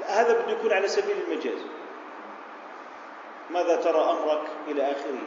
[0.04, 1.58] هذا بده يكون على سبيل المجاز.
[3.50, 5.18] ماذا ترى أمرك إلى آخره؟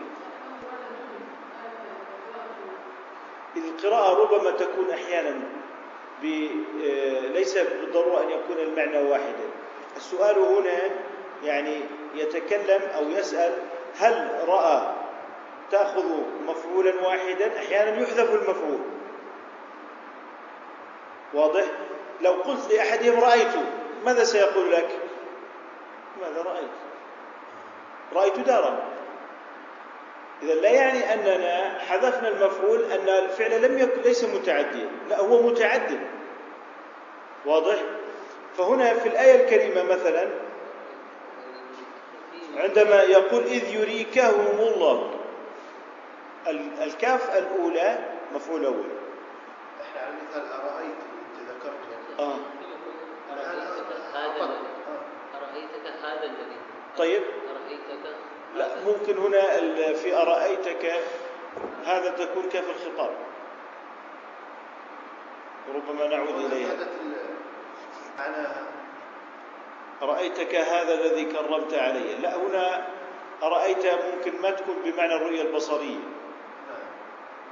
[3.58, 5.40] القراءة ربما تكون أحيانا
[6.24, 9.50] آه، ليس بالضرورة أن يكون المعنى واحدا.
[9.98, 10.80] السؤال هنا
[11.44, 11.82] يعني
[12.16, 13.54] يتكلم أو يسأل
[14.00, 14.94] هل رأى
[15.72, 16.06] تأخذ
[16.48, 18.80] مفعولا واحدا؟ أحيانا يحذف المفعول.
[21.34, 21.64] واضح؟
[22.22, 23.54] لو قلت لأحدهم رأيت
[24.06, 24.88] ماذا سيقول لك؟
[26.22, 26.70] ماذا رأيت؟
[28.14, 28.80] رأيت دارا.
[30.44, 36.00] إذا لا يعني أننا حذفنا المفعول أن الفعل لم يكن ليس متعديا لا هو متعد
[37.46, 37.76] واضح؟
[38.60, 40.30] فهنا في الآية الكريمة مثلا
[42.56, 45.12] عندما يقول إذ يريكهم الله
[46.48, 48.00] ال- الكاف الأولى
[48.36, 48.84] مفعول أول.
[49.82, 52.36] إحنا على مثال أرأيت أنت ذكرته آه.
[53.32, 54.68] أرأيتك هذا الذي
[55.36, 56.58] أرأيتك هذا الذي؟
[56.98, 57.22] طيب.
[57.24, 58.16] أرأيتك
[58.56, 58.68] لا.
[58.86, 60.94] ممكن هنا ال- في أرأيتك
[61.86, 63.12] هذا تكون كاف الخطاب.
[65.76, 66.76] ربما نعود إليها.
[68.20, 68.64] معناها
[70.02, 72.16] رأيتك هذا الذي كرمت علي.
[72.16, 72.88] لا هنا
[73.44, 76.00] أرأيت ممكن ما تكون بمعنى الرؤية البصرية.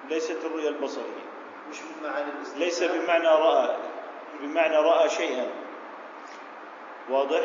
[0.09, 1.27] ليست الرؤية البصرية.
[1.69, 3.75] مش الاستثناء ليس بمعنى رأى
[4.41, 5.47] بمعنى رأى شيئا.
[7.09, 7.43] واضح؟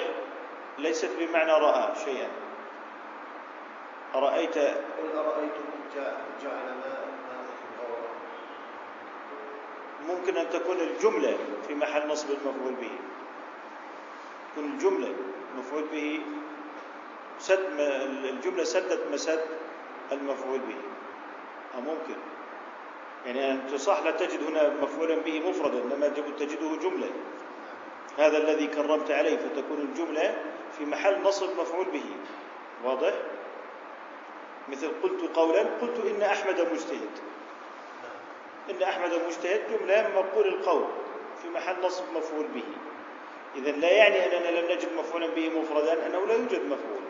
[0.78, 2.28] ليست بمعنى رأى شيئا.
[4.14, 8.12] أرأيت قل أرأيتكم جعل جعل ماء ماءكم غورا
[10.08, 11.36] ممكن أن تكون الجملة
[11.68, 12.90] في محل نصب المفعول به.
[14.52, 15.14] تكون الجملة
[15.58, 16.20] مفعول به
[17.38, 17.66] سد
[18.24, 19.44] الجملة سدت مسد
[20.12, 20.76] المفعول به.
[21.74, 22.14] أو ممكن.
[23.26, 27.10] يعني أنت صح لا تجد هنا مفعولا به مفردا إنما تجد- تجده جملة.
[28.18, 30.44] هذا الذي كرمت عليه فتكون الجملة
[30.78, 32.04] في محل نصب مفعول به.
[32.84, 33.12] واضح؟
[34.68, 37.10] مثل قلت قولا قلت إن أحمد مجتهد.
[38.70, 40.84] إن أحمد مجتهد جملة مقول القول
[41.42, 42.64] في محل نصب مفعول به.
[43.56, 47.02] إذا لا يعني أننا لم نجد مفعولا به مفردا أنه لا يوجد مفعول.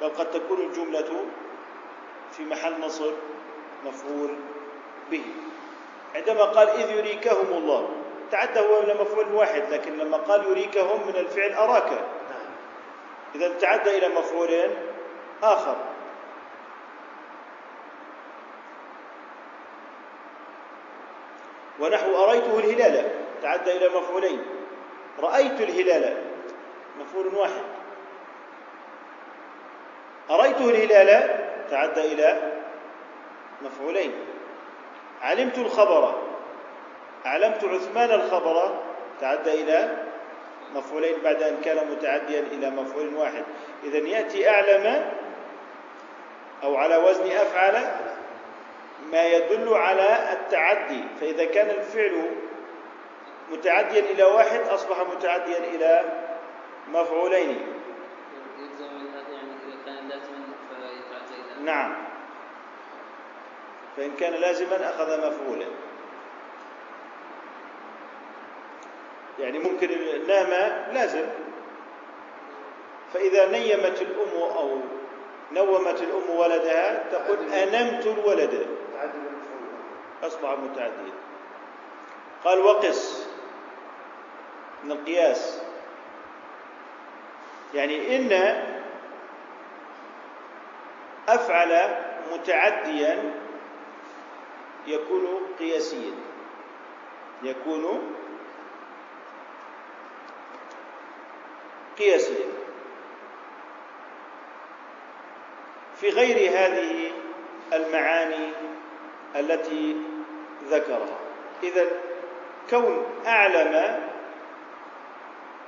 [0.00, 1.24] بل قد تكون الجملة
[2.32, 3.12] في محل نصب
[3.84, 4.36] مفعول
[5.10, 5.24] به.
[6.14, 7.88] عندما قال إذ يريكهم الله
[8.30, 11.92] تعدى هو إلى مفعول واحد لكن لما قال يريكهم من الفعل أراك.
[11.92, 12.50] نعم.
[13.34, 14.70] إذا تعدى إلى مفعول
[15.42, 15.76] آخر.
[21.82, 23.10] ونحو أريته الهلال.
[23.42, 24.42] تعدى إلى مفعولين.
[25.20, 26.16] رأيت الهلال.
[27.00, 27.62] مفعول واحد.
[30.30, 31.30] أريته الهلال.
[31.70, 32.52] تعدى إلى
[33.62, 34.12] مفعولين.
[35.22, 36.22] علمت الخبر.
[37.26, 38.78] أعلمت عثمان الخبر.
[39.20, 39.96] تعدى إلى
[40.74, 43.44] مفعولين بعد أن كان متعديا إلى مفعول واحد.
[43.84, 45.10] إذا يأتي أعلم
[46.62, 47.74] أو على وزن أفعل
[49.10, 52.30] ما يدل على التعدي فإذا كان الفعل
[53.50, 56.04] متعديا إلى واحد أصبح متعديا إلى
[56.88, 57.66] مفعولين.
[61.64, 61.94] نعم.
[63.96, 65.66] فإن كان لازما أخذ مفعولا.
[69.38, 69.88] يعني ممكن
[70.28, 70.48] نام
[70.92, 71.26] لازم.
[73.14, 74.78] فإذا نيمت الأم أو
[75.52, 78.66] نومت الأم ولدها تقول أنمت الولد.
[80.22, 81.12] أصبح متعديا
[82.44, 83.28] قال وقس
[84.84, 85.62] من القياس.
[87.74, 88.32] يعني إن
[91.28, 91.96] أفعل
[92.32, 93.34] متعديا
[94.86, 95.26] يكون
[95.58, 96.14] قياسيا.
[97.42, 98.14] يكون
[101.98, 102.46] قياسيا.
[106.00, 107.10] في غير هذه
[107.72, 108.52] المعاني
[109.36, 109.96] التي
[110.70, 111.18] ذكرها.
[111.62, 111.86] إذا
[112.70, 114.00] كون أعلم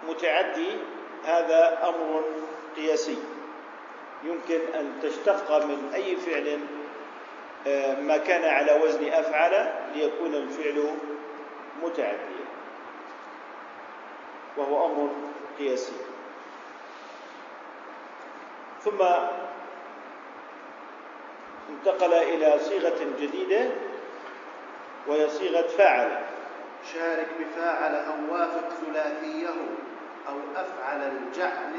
[0.08, 0.70] متعدي
[1.24, 2.24] هذا أمر
[2.76, 3.18] قياسي.
[4.24, 6.60] يمكن أن تشتق من أي فعل
[7.66, 10.90] آه، ما كان على وزن أفعل ليكون الفعل
[11.82, 12.44] متعديا.
[14.56, 15.10] وهو أمر
[15.58, 15.92] قياسي.
[18.84, 18.98] ثم
[21.70, 23.70] انتقل إلى صيغة جديدة
[25.06, 26.18] وهي صيغة فاعل.
[26.92, 29.48] شارك بفاعل أو وافق ثلاثيه
[30.28, 31.74] أو أفعل الجعل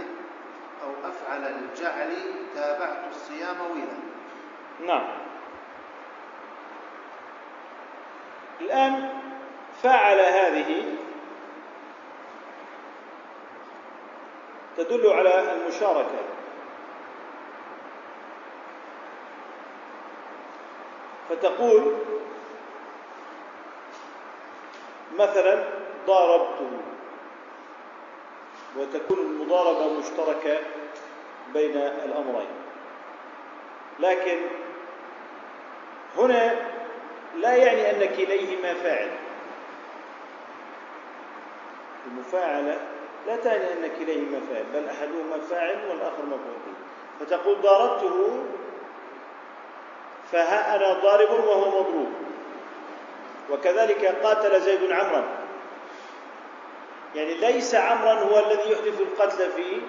[0.83, 2.13] أو أفعل الجعل
[2.55, 3.97] تابعت الصيام ولا
[4.87, 5.07] نعم.
[8.61, 9.09] الآن
[9.83, 10.83] فاعل هذه
[14.77, 16.34] تدل على المشاركة.
[21.29, 21.93] فتقول
[25.19, 25.63] مثلا
[26.07, 26.69] ضاربته
[28.77, 30.59] وتكون المضاربة مشتركة
[31.53, 32.47] بين الأمرين.
[33.99, 34.37] لكن
[36.17, 36.55] هنا
[37.35, 39.11] لا يعني أن كليهما فاعل.
[42.07, 42.79] المفاعلة
[43.27, 46.75] لا تعني أن كليهما فاعل بل أحدهما فاعل والآخر مفعول
[47.19, 48.43] فتقول ضربته
[50.35, 52.13] فها أنا ضارب وهو مضروب.
[53.51, 55.23] وكذلك قاتل زيد عمرا
[57.15, 59.81] يعني ليس عمرا هو الذي يحدث القتل في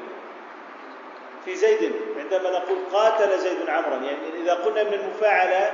[1.44, 1.92] في زيد.
[2.18, 5.72] عندما نقول قاتل زيد عمرا يعني إذا قلنا من المفاعلة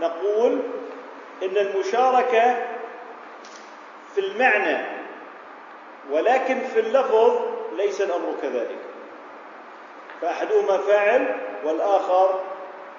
[0.00, 0.60] نقول
[1.42, 2.66] إن المشاركة
[4.14, 4.86] في المعنى
[6.10, 7.38] ولكن في اللفظ
[7.76, 8.78] ليس الأمر كذلك.
[10.20, 12.40] فأحدهما فاعل والآخر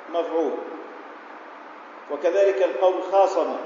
[0.10, 0.58] مفعول.
[2.12, 3.58] وكذلك القول خاصم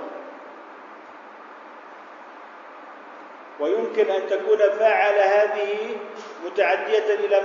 [3.60, 5.98] ويمكن أن تكون فاعل هذه
[6.46, 7.42] متعدية إلى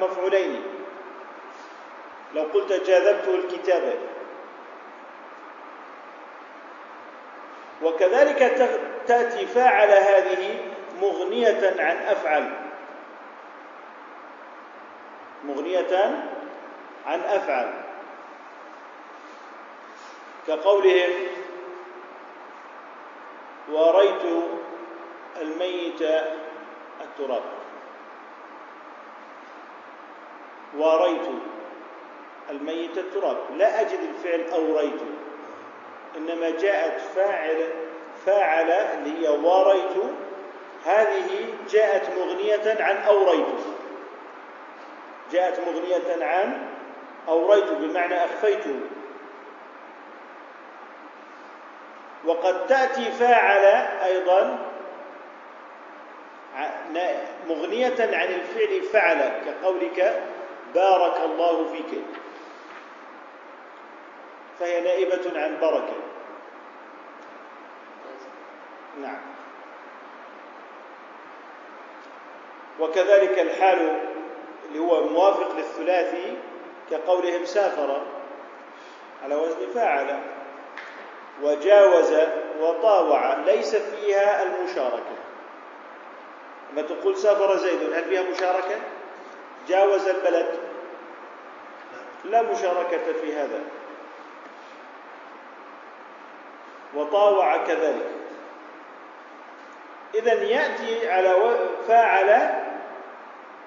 [0.00, 0.62] مفعولين.
[2.34, 3.94] لو قلت جاذبته الكتابة
[7.82, 8.38] وكذلك
[9.06, 10.58] تأتي فاعل هذه
[11.00, 12.52] مغنية عن أفعل.
[15.44, 16.24] مغنية
[17.06, 17.83] عن أفعل.
[20.46, 21.10] كقولهم
[23.72, 24.22] وريت
[25.40, 26.02] الميت
[27.00, 27.42] التراب.
[30.76, 31.28] واريت
[32.50, 33.36] الميت التراب.
[33.56, 35.00] لا أجد الفعل أوريت.
[36.16, 37.68] إنما جاءت فاعل
[38.26, 39.96] فاعل اللي هي واريت
[40.84, 43.60] هذه جاءت مغنية عن أوريت.
[45.32, 46.68] جاءت مغنية عن
[47.28, 48.80] أوريت بمعنى أخفيته.
[52.26, 53.64] وقد تأتي فاعل
[54.04, 54.58] أيضا
[57.48, 60.22] مغنية عن الفعل فعل كقولك
[60.74, 62.00] بارك الله فيك.
[64.60, 65.96] فهي نائبة عن بركة.
[69.00, 69.20] نعم.
[72.80, 74.00] وكذلك الحال
[74.68, 76.36] اللي هو موافق للثلاثي
[76.90, 78.02] كقولهم سافر.
[79.24, 80.33] على وزن فاعل.
[81.42, 82.12] وجاوز
[82.60, 85.16] وطاوع ليس فيها المشاركة.
[86.72, 88.76] لما تقول سافر زيد هل فيها مشاركة؟
[89.68, 90.58] جاوز البلد.
[92.24, 93.60] لا مشاركة في هذا.
[96.94, 98.10] وطاوع كذلك.
[100.14, 101.34] إذا يأتي على
[101.88, 102.54] فاعل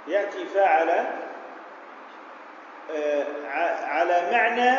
[0.08, 0.90] يأتي فاعل
[2.92, 3.26] آه،
[3.88, 4.78] على معنى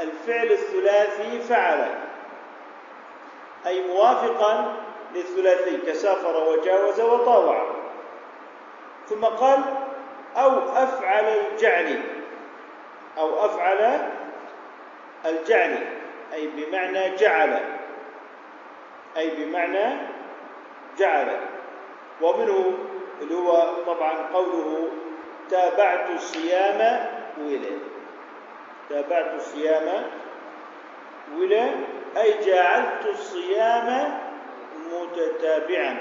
[0.00, 2.03] الفعل الثلاثي فعل
[3.66, 4.76] أي موافقا
[5.14, 7.66] للثلاثي كسافر وجاوز وطاوع.
[9.08, 9.60] ثم قال
[10.36, 12.02] أو أفعل الجعل
[13.18, 14.10] أو أفعل
[15.26, 15.78] الجعل
[16.32, 17.60] أي بمعنى جعل
[19.16, 19.96] أي بمعنى
[20.98, 21.40] جعل.
[22.22, 22.78] ومنه
[23.22, 24.88] اللي هو طبعا قوله
[25.50, 27.08] تابعت الصيام
[27.40, 27.78] ولا.
[28.90, 30.04] تابعت الصيام
[31.38, 31.93] ولا.
[32.16, 34.18] أي جعلت الصيام
[34.92, 35.96] متتابعا.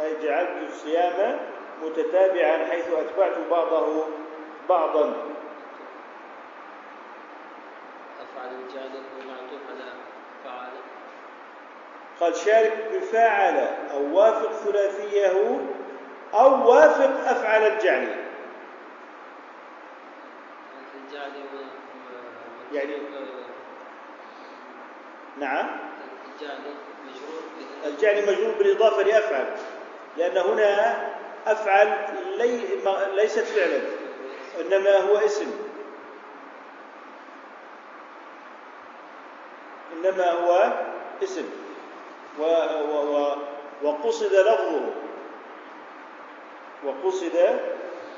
[0.00, 1.38] أي جعلت الصيام
[1.82, 4.04] متتابعا حيث أتبعت بعضه
[4.68, 5.14] بعضا.
[8.20, 9.92] أفعل الجعل معطوف على
[10.44, 10.70] فعل.
[12.20, 15.60] قال شارك بفاعل أو وافق ثلاثيه
[16.34, 18.28] أو وافق أفعل الجعل.
[22.72, 22.92] يعني
[25.40, 25.66] نعم.
[27.86, 29.02] الجعل مجرور بالإضافة.
[29.02, 29.46] لأفعل
[30.16, 31.08] لأن هنا
[31.46, 31.98] أفعل
[32.38, 32.60] لي
[33.14, 33.80] ليست فعلا
[34.60, 35.50] إنما هو اسم.
[39.92, 40.72] إنما هو
[41.22, 41.50] اسم.
[42.38, 43.36] و و و
[43.82, 44.80] وقصد لفظه.
[46.84, 47.60] وقصد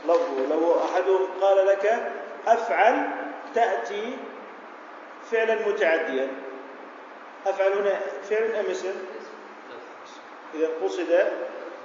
[0.05, 0.47] لفظه.
[0.51, 2.13] لو أحدهم قال لك
[2.47, 3.09] أفعل
[3.55, 4.17] تأتي
[5.31, 6.29] فعلا متعديا.
[7.47, 8.95] أفعل هنا فعل أم اسم؟
[10.55, 11.31] إذا قصد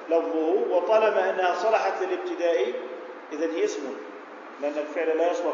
[0.10, 2.74] لفظه وطالما أنها صلحت للابتداء
[3.34, 3.98] إذا هي اسم
[4.62, 5.54] لأن الفعل لا يصلح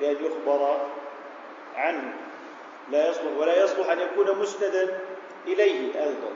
[0.00, 0.80] لأن يخبر
[1.76, 2.12] عنه.
[2.90, 5.00] لا يصلح ولا يصلح أن يكون مسندا
[5.46, 6.32] إليه أيضا.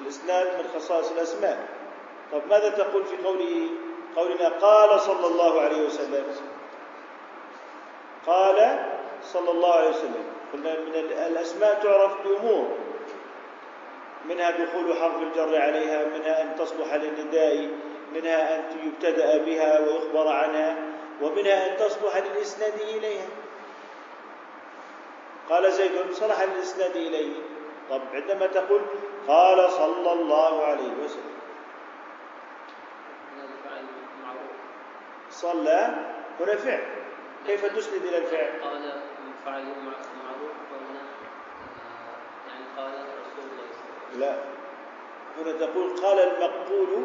[0.00, 1.68] الإسناد من خصائص الأسماء.
[2.32, 3.68] طب ماذا تقول في قوله
[4.16, 6.24] قولنا قال صلى الله عليه وسلم؟
[8.26, 8.86] قال
[9.22, 10.24] صلى الله عليه وسلم.
[10.54, 10.94] قلنا من
[11.26, 12.78] الأسماء تعرف بأمور
[14.28, 17.68] منها دخول حرف الجر عليها منها أن تصلح للنداء
[18.14, 20.76] منها أن يبتدأ بها ويخبر عنها
[21.22, 23.26] ومنها أن تصلح للإسناد إليها.
[25.50, 27.32] قال زيد صلح للإسناد إليه
[27.90, 28.80] طب عندما تقول
[29.28, 31.34] قال صلى الله عليه وسلم.
[35.30, 35.94] صلى
[36.40, 36.82] هنا فعل.
[37.46, 39.00] كيف تسند إلى الفعل؟ قال
[39.44, 44.36] فعل مع- معروف وهنا آه، يعني قال رسول الله صلى الله عليه وسلم لا.
[45.38, 47.04] هنا تقول قال المقول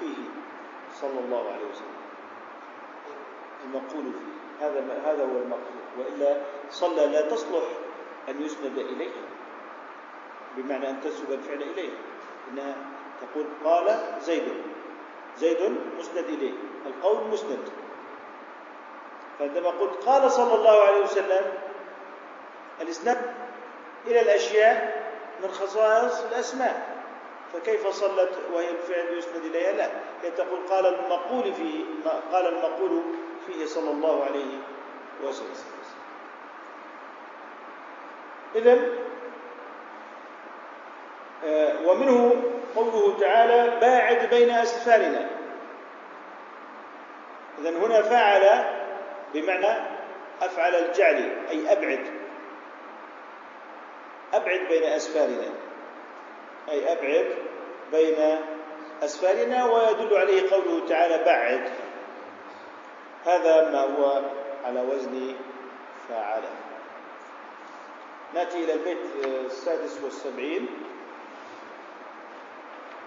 [0.00, 0.24] فيه
[1.00, 1.98] صلى الله عليه وسلم.
[3.64, 4.66] المقول فيه.
[4.66, 5.82] هذا هذا هو المقصود.
[5.98, 6.40] وإلا
[6.70, 7.64] صلى لا تصلح
[8.28, 9.10] أن يسند إليه.
[10.56, 11.90] بمعنى أن تنسب الفعل إليه.
[12.50, 12.76] إنها
[13.20, 14.48] تقول قال زيد.
[15.36, 16.52] زيد مسند إليه.
[16.86, 17.68] القول مسند.
[19.38, 21.52] فعندما قلت قال صلى الله عليه وسلم
[22.80, 23.34] الإسناد
[24.06, 24.97] إلى الأشياء
[25.42, 26.98] من خصائص الأسماء.
[27.52, 29.88] فكيف صلت وهي الفعل يسند إليها؟ لا.
[30.22, 31.84] هي تقول قال المقول فيه
[32.32, 33.02] قال المقول
[33.46, 34.58] فيه صلى الله عليه
[35.24, 35.54] وسلم.
[38.54, 38.78] اذا
[41.44, 42.42] آه، ومنه
[42.76, 45.30] قوله تعالى باعد بين أسفارنا.
[47.58, 48.64] اذا هنا فعل
[49.34, 49.88] بمعنى
[50.42, 52.17] أفعل الجعل أي أبعد.
[54.34, 55.50] أبعد بين أسفارنا.
[56.68, 57.34] أي أبعد
[57.92, 58.38] بين
[59.02, 61.70] أسفارنا ويدل عليه قوله تعالى بعد.
[63.24, 64.22] هذا ما هو
[64.64, 65.34] على وزن
[66.08, 66.42] فاعل
[68.34, 70.68] نأتي إلى البيت السادس والسبعين.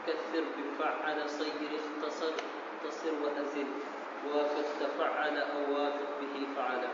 [0.07, 3.67] كثر بفعل صير اختصر اختصر وأزل.
[4.33, 6.87] وافق تفعل أو وافق به فعل.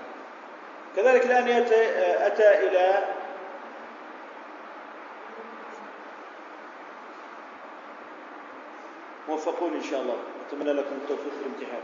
[0.95, 1.47] كذلك الآن
[2.27, 3.05] أتى إلى
[9.37, 10.17] موفقون إن شاء الله.
[10.47, 11.81] أتمنى لكم التوفيق في الامتحان.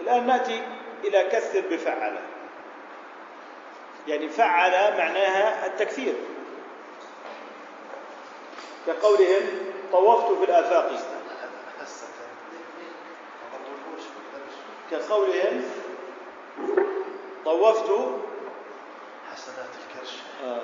[0.00, 0.62] الآن نأتي
[1.04, 2.18] إلى كثر بفعل
[4.08, 6.14] يعني فعل معناها التكثير
[8.86, 9.42] كقولهم
[9.92, 10.90] طوفت في الآفاق.
[14.90, 15.62] كقولهم
[17.44, 17.90] طوفت.
[19.32, 20.16] حسنات الكرش.
[20.44, 20.62] آه.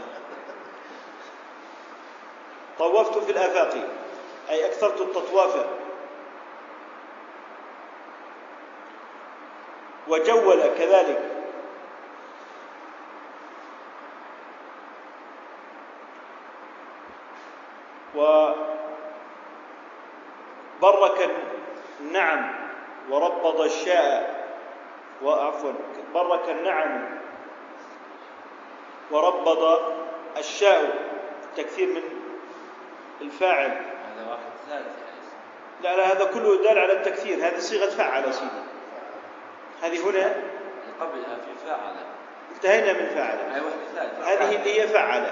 [2.78, 3.88] طوفت في الآفاق.
[4.50, 5.66] أي أكثرت التطواف.
[10.08, 11.30] وجول كذلك.
[20.80, 21.30] وبرك
[22.00, 22.54] النعم
[23.10, 24.40] وربض الشاء
[25.22, 25.72] وعفوا
[26.14, 27.20] برك النعم
[29.10, 29.82] وربض
[30.36, 31.08] الشاء
[31.56, 32.02] تكثير من
[33.20, 33.99] الفاعل.
[34.16, 35.20] هذا واحد ثالث يعني.
[35.82, 37.46] لا لا هذا كله دال على التكثير.
[37.46, 38.50] هذه صيغة فعل يا سيدي
[39.82, 40.34] هذه هنا
[41.00, 41.94] قبلها في فاعل.
[42.54, 44.26] انتهينا من فعل هاي واحد ثالث.
[44.28, 45.26] هذه اللي هي فعل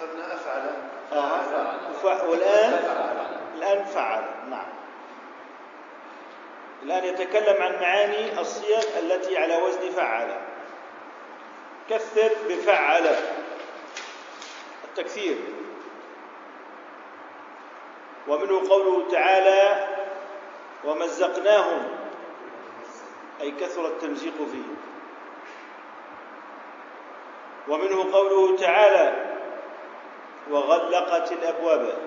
[0.00, 0.70] خلنا أفعل.
[1.12, 1.42] آه.
[1.42, 1.76] فعل.
[2.04, 3.26] وف- والآن؟ فعل.
[3.56, 4.66] الآن فعل نعم.
[6.82, 10.28] الآن يتكلم عن معاني الصيغ التي على وزن فعل
[11.90, 13.06] كثر بفعل
[14.84, 15.36] التكثير.
[18.28, 19.88] ومنه قوله تعالى
[20.84, 21.88] ومزقناهم
[23.40, 24.76] أي كثر التمزيق فيه
[27.68, 29.26] ومنه قوله تعالى
[30.50, 31.98] وغلقت الأبواب.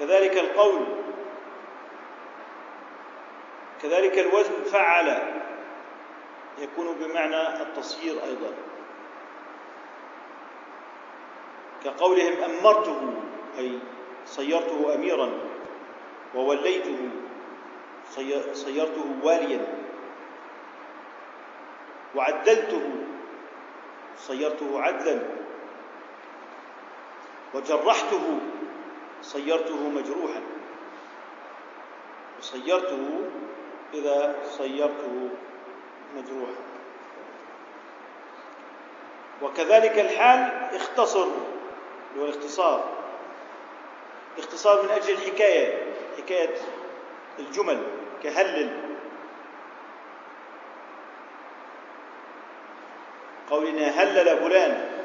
[0.00, 0.86] كذلك القول
[3.82, 5.32] كذلك الوزن فعل
[6.58, 8.52] يكون بمعنى التصيير أيضا.
[11.86, 13.14] كقولهم أمرته
[13.58, 13.78] أي
[14.26, 15.30] صيرته أميرا
[16.34, 16.98] ووليته
[18.10, 19.66] صي- صيرته واليا.
[22.14, 22.90] وعدلته
[24.18, 25.22] صيرته عدلا.
[27.54, 28.38] وجرحته
[29.22, 30.42] صيرته مجروحا.
[32.38, 33.30] وصيرته
[33.94, 35.28] إذا صيرته
[36.16, 36.62] مجروحا.
[39.42, 40.40] وكذلك الحال
[40.74, 41.26] اختصر.
[42.26, 42.84] هو الاختصار
[44.38, 46.54] اختصار من أجل الحكاية حكاية
[47.38, 47.82] الجمل
[48.22, 48.70] كهلل.
[53.50, 54.96] قولنا هلل فلان.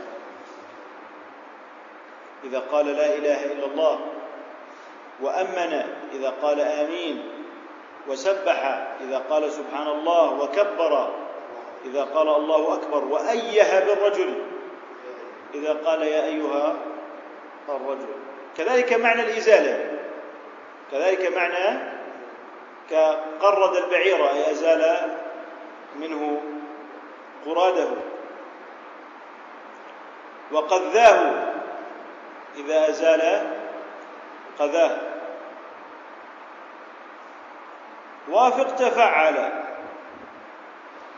[2.44, 4.00] إذا قال لا إله إلا الله
[5.22, 7.30] وأمن إذا قال آمين
[8.08, 8.66] وسبح
[9.02, 11.14] إذا قال سبحان الله وكبر
[11.86, 14.34] إذا قال الله أكبر وأيه بالرجل
[15.54, 16.76] إذا قال يا أيها
[17.70, 18.08] الرجل.
[18.58, 19.98] كذلك معنى الإزالة.
[20.92, 21.80] كذلك معنى
[22.90, 25.10] كقرد البعير أي أزال
[25.96, 26.42] منه
[27.46, 27.90] قراده.
[30.52, 31.34] وقذاه
[32.56, 33.54] إذا أزال
[34.60, 34.98] قذاه.
[38.30, 39.64] وافق تفعل.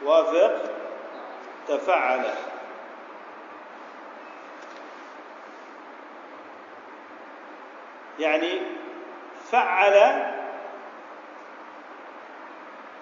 [0.04, 0.62] وافق
[1.68, 2.26] تفعل.
[8.20, 8.62] يعني
[9.52, 10.24] فعل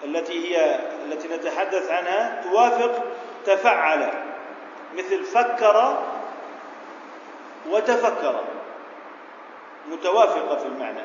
[0.04, 3.04] التي هي التي نتحدث عنها توافق
[3.46, 4.12] تفعل.
[4.94, 5.98] مثل فكر
[7.70, 8.44] وتفكر.
[9.88, 11.02] متوافقة في المعنى.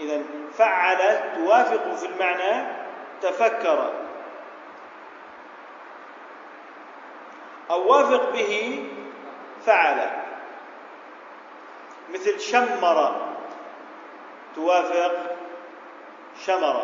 [0.00, 0.22] إذا
[0.58, 0.98] فعل
[1.36, 2.66] توافق في المعنى
[3.22, 3.92] تفكر.
[7.70, 8.84] أو وافق به
[9.66, 10.10] فعل.
[12.14, 13.29] مثل شمر.
[14.56, 15.12] توافق
[16.46, 16.82] شمر.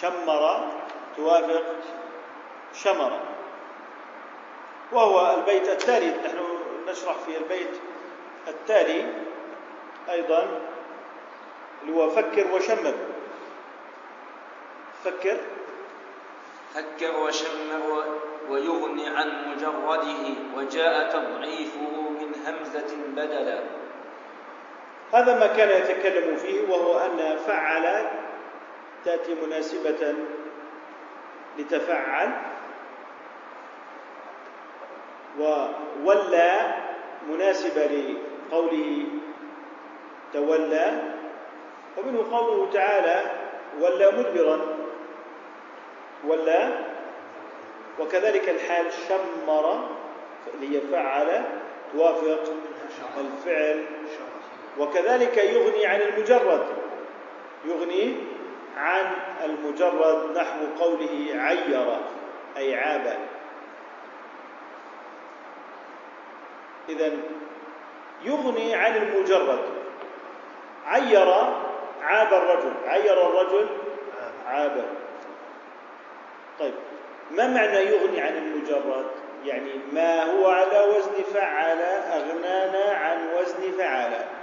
[0.00, 0.68] شمر
[1.16, 1.64] توافق
[2.74, 3.20] شمر.
[4.92, 6.10] وهو البيت التالي.
[6.10, 6.38] نحن
[6.88, 7.80] نشرح في البيت
[8.48, 9.14] التالي
[10.10, 10.60] أيضا
[11.82, 12.94] اللي هو فكر وشمر.
[15.04, 15.36] فكر.
[16.74, 18.04] فكر وشمر
[18.48, 23.87] ويغني عن مجرده وجاء تضعيفه من همزة بدلا.
[25.12, 28.06] هذا ما كان يتكلم فيه وهو أن فعل
[29.04, 30.14] تأتي مناسبة
[31.58, 32.30] لتفعل
[36.04, 36.74] وولى
[37.28, 38.14] مناسبة
[38.50, 39.04] لقوله
[40.32, 41.02] تولى
[41.96, 43.22] ومنه قوله تعالى
[43.80, 44.60] ولى مدبرا
[46.24, 46.78] ولى
[48.00, 49.88] وكذلك الحال شمر
[50.54, 51.44] اللي هي فعل
[51.92, 52.52] توافق
[53.18, 53.84] الفعل
[54.78, 56.66] وكذلك يغني عن المجرد.
[57.64, 58.16] يغني
[58.76, 59.10] عن
[59.44, 61.96] المجرد نحو قوله عير
[62.56, 63.18] أي عاب.
[66.88, 67.12] إذا
[68.22, 69.64] يغني عن المجرد.
[70.86, 71.28] عير
[72.02, 72.72] عاب الرجل.
[72.86, 73.68] عير الرجل
[74.46, 74.84] عاب.
[76.58, 76.74] طيب
[77.30, 79.06] ما معنى يغني عن المجرد؟
[79.44, 81.80] يعني ما هو على وزن فعل
[82.12, 84.37] أغنانا عن وزن فعل.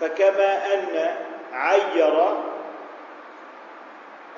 [0.00, 1.16] فكما أن
[1.52, 2.36] عير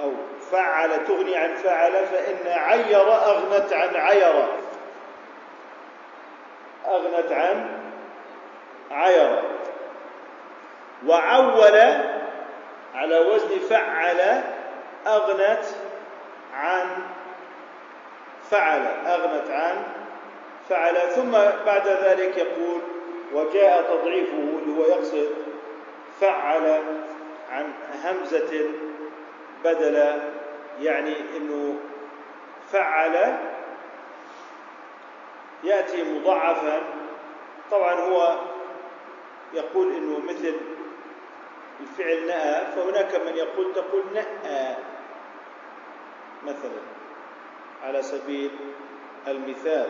[0.00, 0.12] أو
[0.50, 4.46] فعل تغني عن فعل فإن عير أغنت عن عير.
[6.86, 7.78] أغنت عن
[8.90, 9.42] عير.
[11.06, 11.76] وعول
[12.94, 14.42] على وزن فعل
[15.06, 15.64] أغنت
[16.54, 16.86] عن
[18.50, 19.82] فعل أغنت عن
[20.68, 20.96] فعل.
[21.10, 21.30] ثم
[21.66, 22.80] بعد ذلك يقول
[23.32, 25.41] وجاء تضعيفه اللي هو يقصد
[26.20, 26.82] فعل
[27.50, 27.72] عن
[28.04, 28.70] همزة
[29.64, 30.22] بدل
[30.80, 31.78] يعني إنه
[32.72, 33.38] فعل
[35.64, 36.82] يأتي مضاعفا.
[37.70, 38.38] طبعا هو
[39.54, 40.54] يقول إنه مثل
[41.80, 44.76] الفعل نأى فهناك من يقول تقول نأى.
[46.46, 46.80] مثلا
[47.82, 48.50] على سبيل
[49.28, 49.88] المثال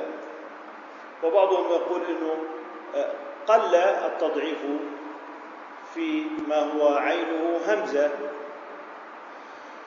[1.25, 2.37] وبعضهم يقول إنه
[3.47, 4.59] قل التضعيف
[5.95, 8.11] في ما هو عينه همزة.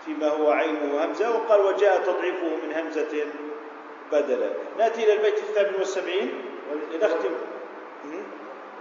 [0.06, 3.26] فيما هو عينه همزة وقال وجاء تضعيفه من همزة
[4.12, 4.50] بدلا.
[4.78, 6.42] نأتي إلى البيت الثامن والسبعين.
[6.94, 7.34] لنختم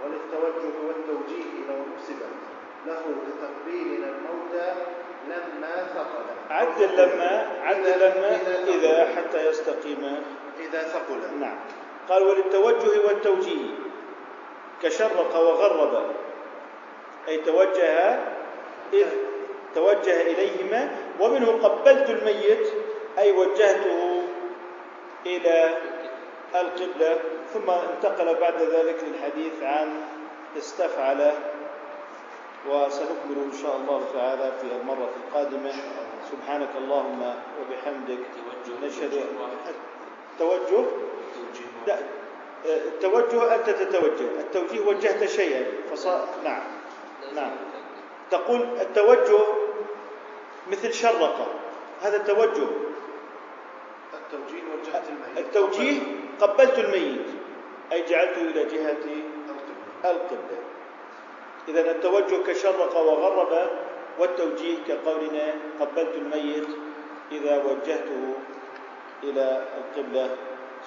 [0.03, 2.29] وللتوجه والتوجيه لو نسبت
[2.87, 4.73] له كتقبيلنا الموتى
[5.27, 6.25] لما ثقل.
[6.49, 10.23] عدل لما عدل لما إذا حتى يستقيم.
[10.59, 11.39] إذا ثقل.
[11.39, 11.57] نعم.
[12.09, 13.71] قال وللتوجه والتوجيه.
[14.83, 16.15] كشرق وغرب.
[17.27, 18.19] أي توجه
[18.93, 19.07] إذ
[19.75, 22.67] توجه إليهما ومنه قبلت الميت
[23.17, 24.21] أي وجهته
[25.25, 25.77] إلى
[26.55, 27.19] القبلة
[27.53, 30.01] ثم انتقل بعد ذلك للحديث عن
[30.57, 31.31] استفعل
[32.69, 35.71] وسنكمل إن شاء الله تعالى في المرة القادمة.
[36.31, 37.21] سبحانك اللهم
[37.61, 38.19] وبحمدك
[38.83, 39.13] نشهد
[40.33, 40.85] التوجه
[41.87, 41.97] لا
[42.65, 46.61] التوجه أنت تتوجه التوجيه وجهت شيئا فصار نعم.
[47.35, 47.51] نعم.
[48.31, 49.39] تقول التوجه
[50.71, 51.47] مثل شرق.
[52.01, 52.67] هذا التوجه.
[54.13, 55.37] التوجيه وجهة الميت.
[55.37, 55.99] التوجيه
[56.41, 57.27] قبلت الميت.
[57.91, 59.05] أي جعلته إلى جهة
[60.05, 60.59] القبلة.
[61.67, 63.69] إذا التوجه كشرق وغرب
[64.19, 66.67] والتوجيه كقولنا قبلت الميت
[67.31, 68.33] إذا وجهته
[69.23, 70.35] إلى القبلة.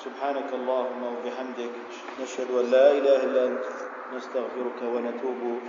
[0.04, 1.74] سبحانك اللهم وبحمدك.
[2.22, 3.64] نشهد أن لا إله إلا أنت.
[4.14, 5.60] نستغفرك ونتوب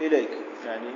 [0.00, 0.30] إليك.
[0.66, 0.90] يعني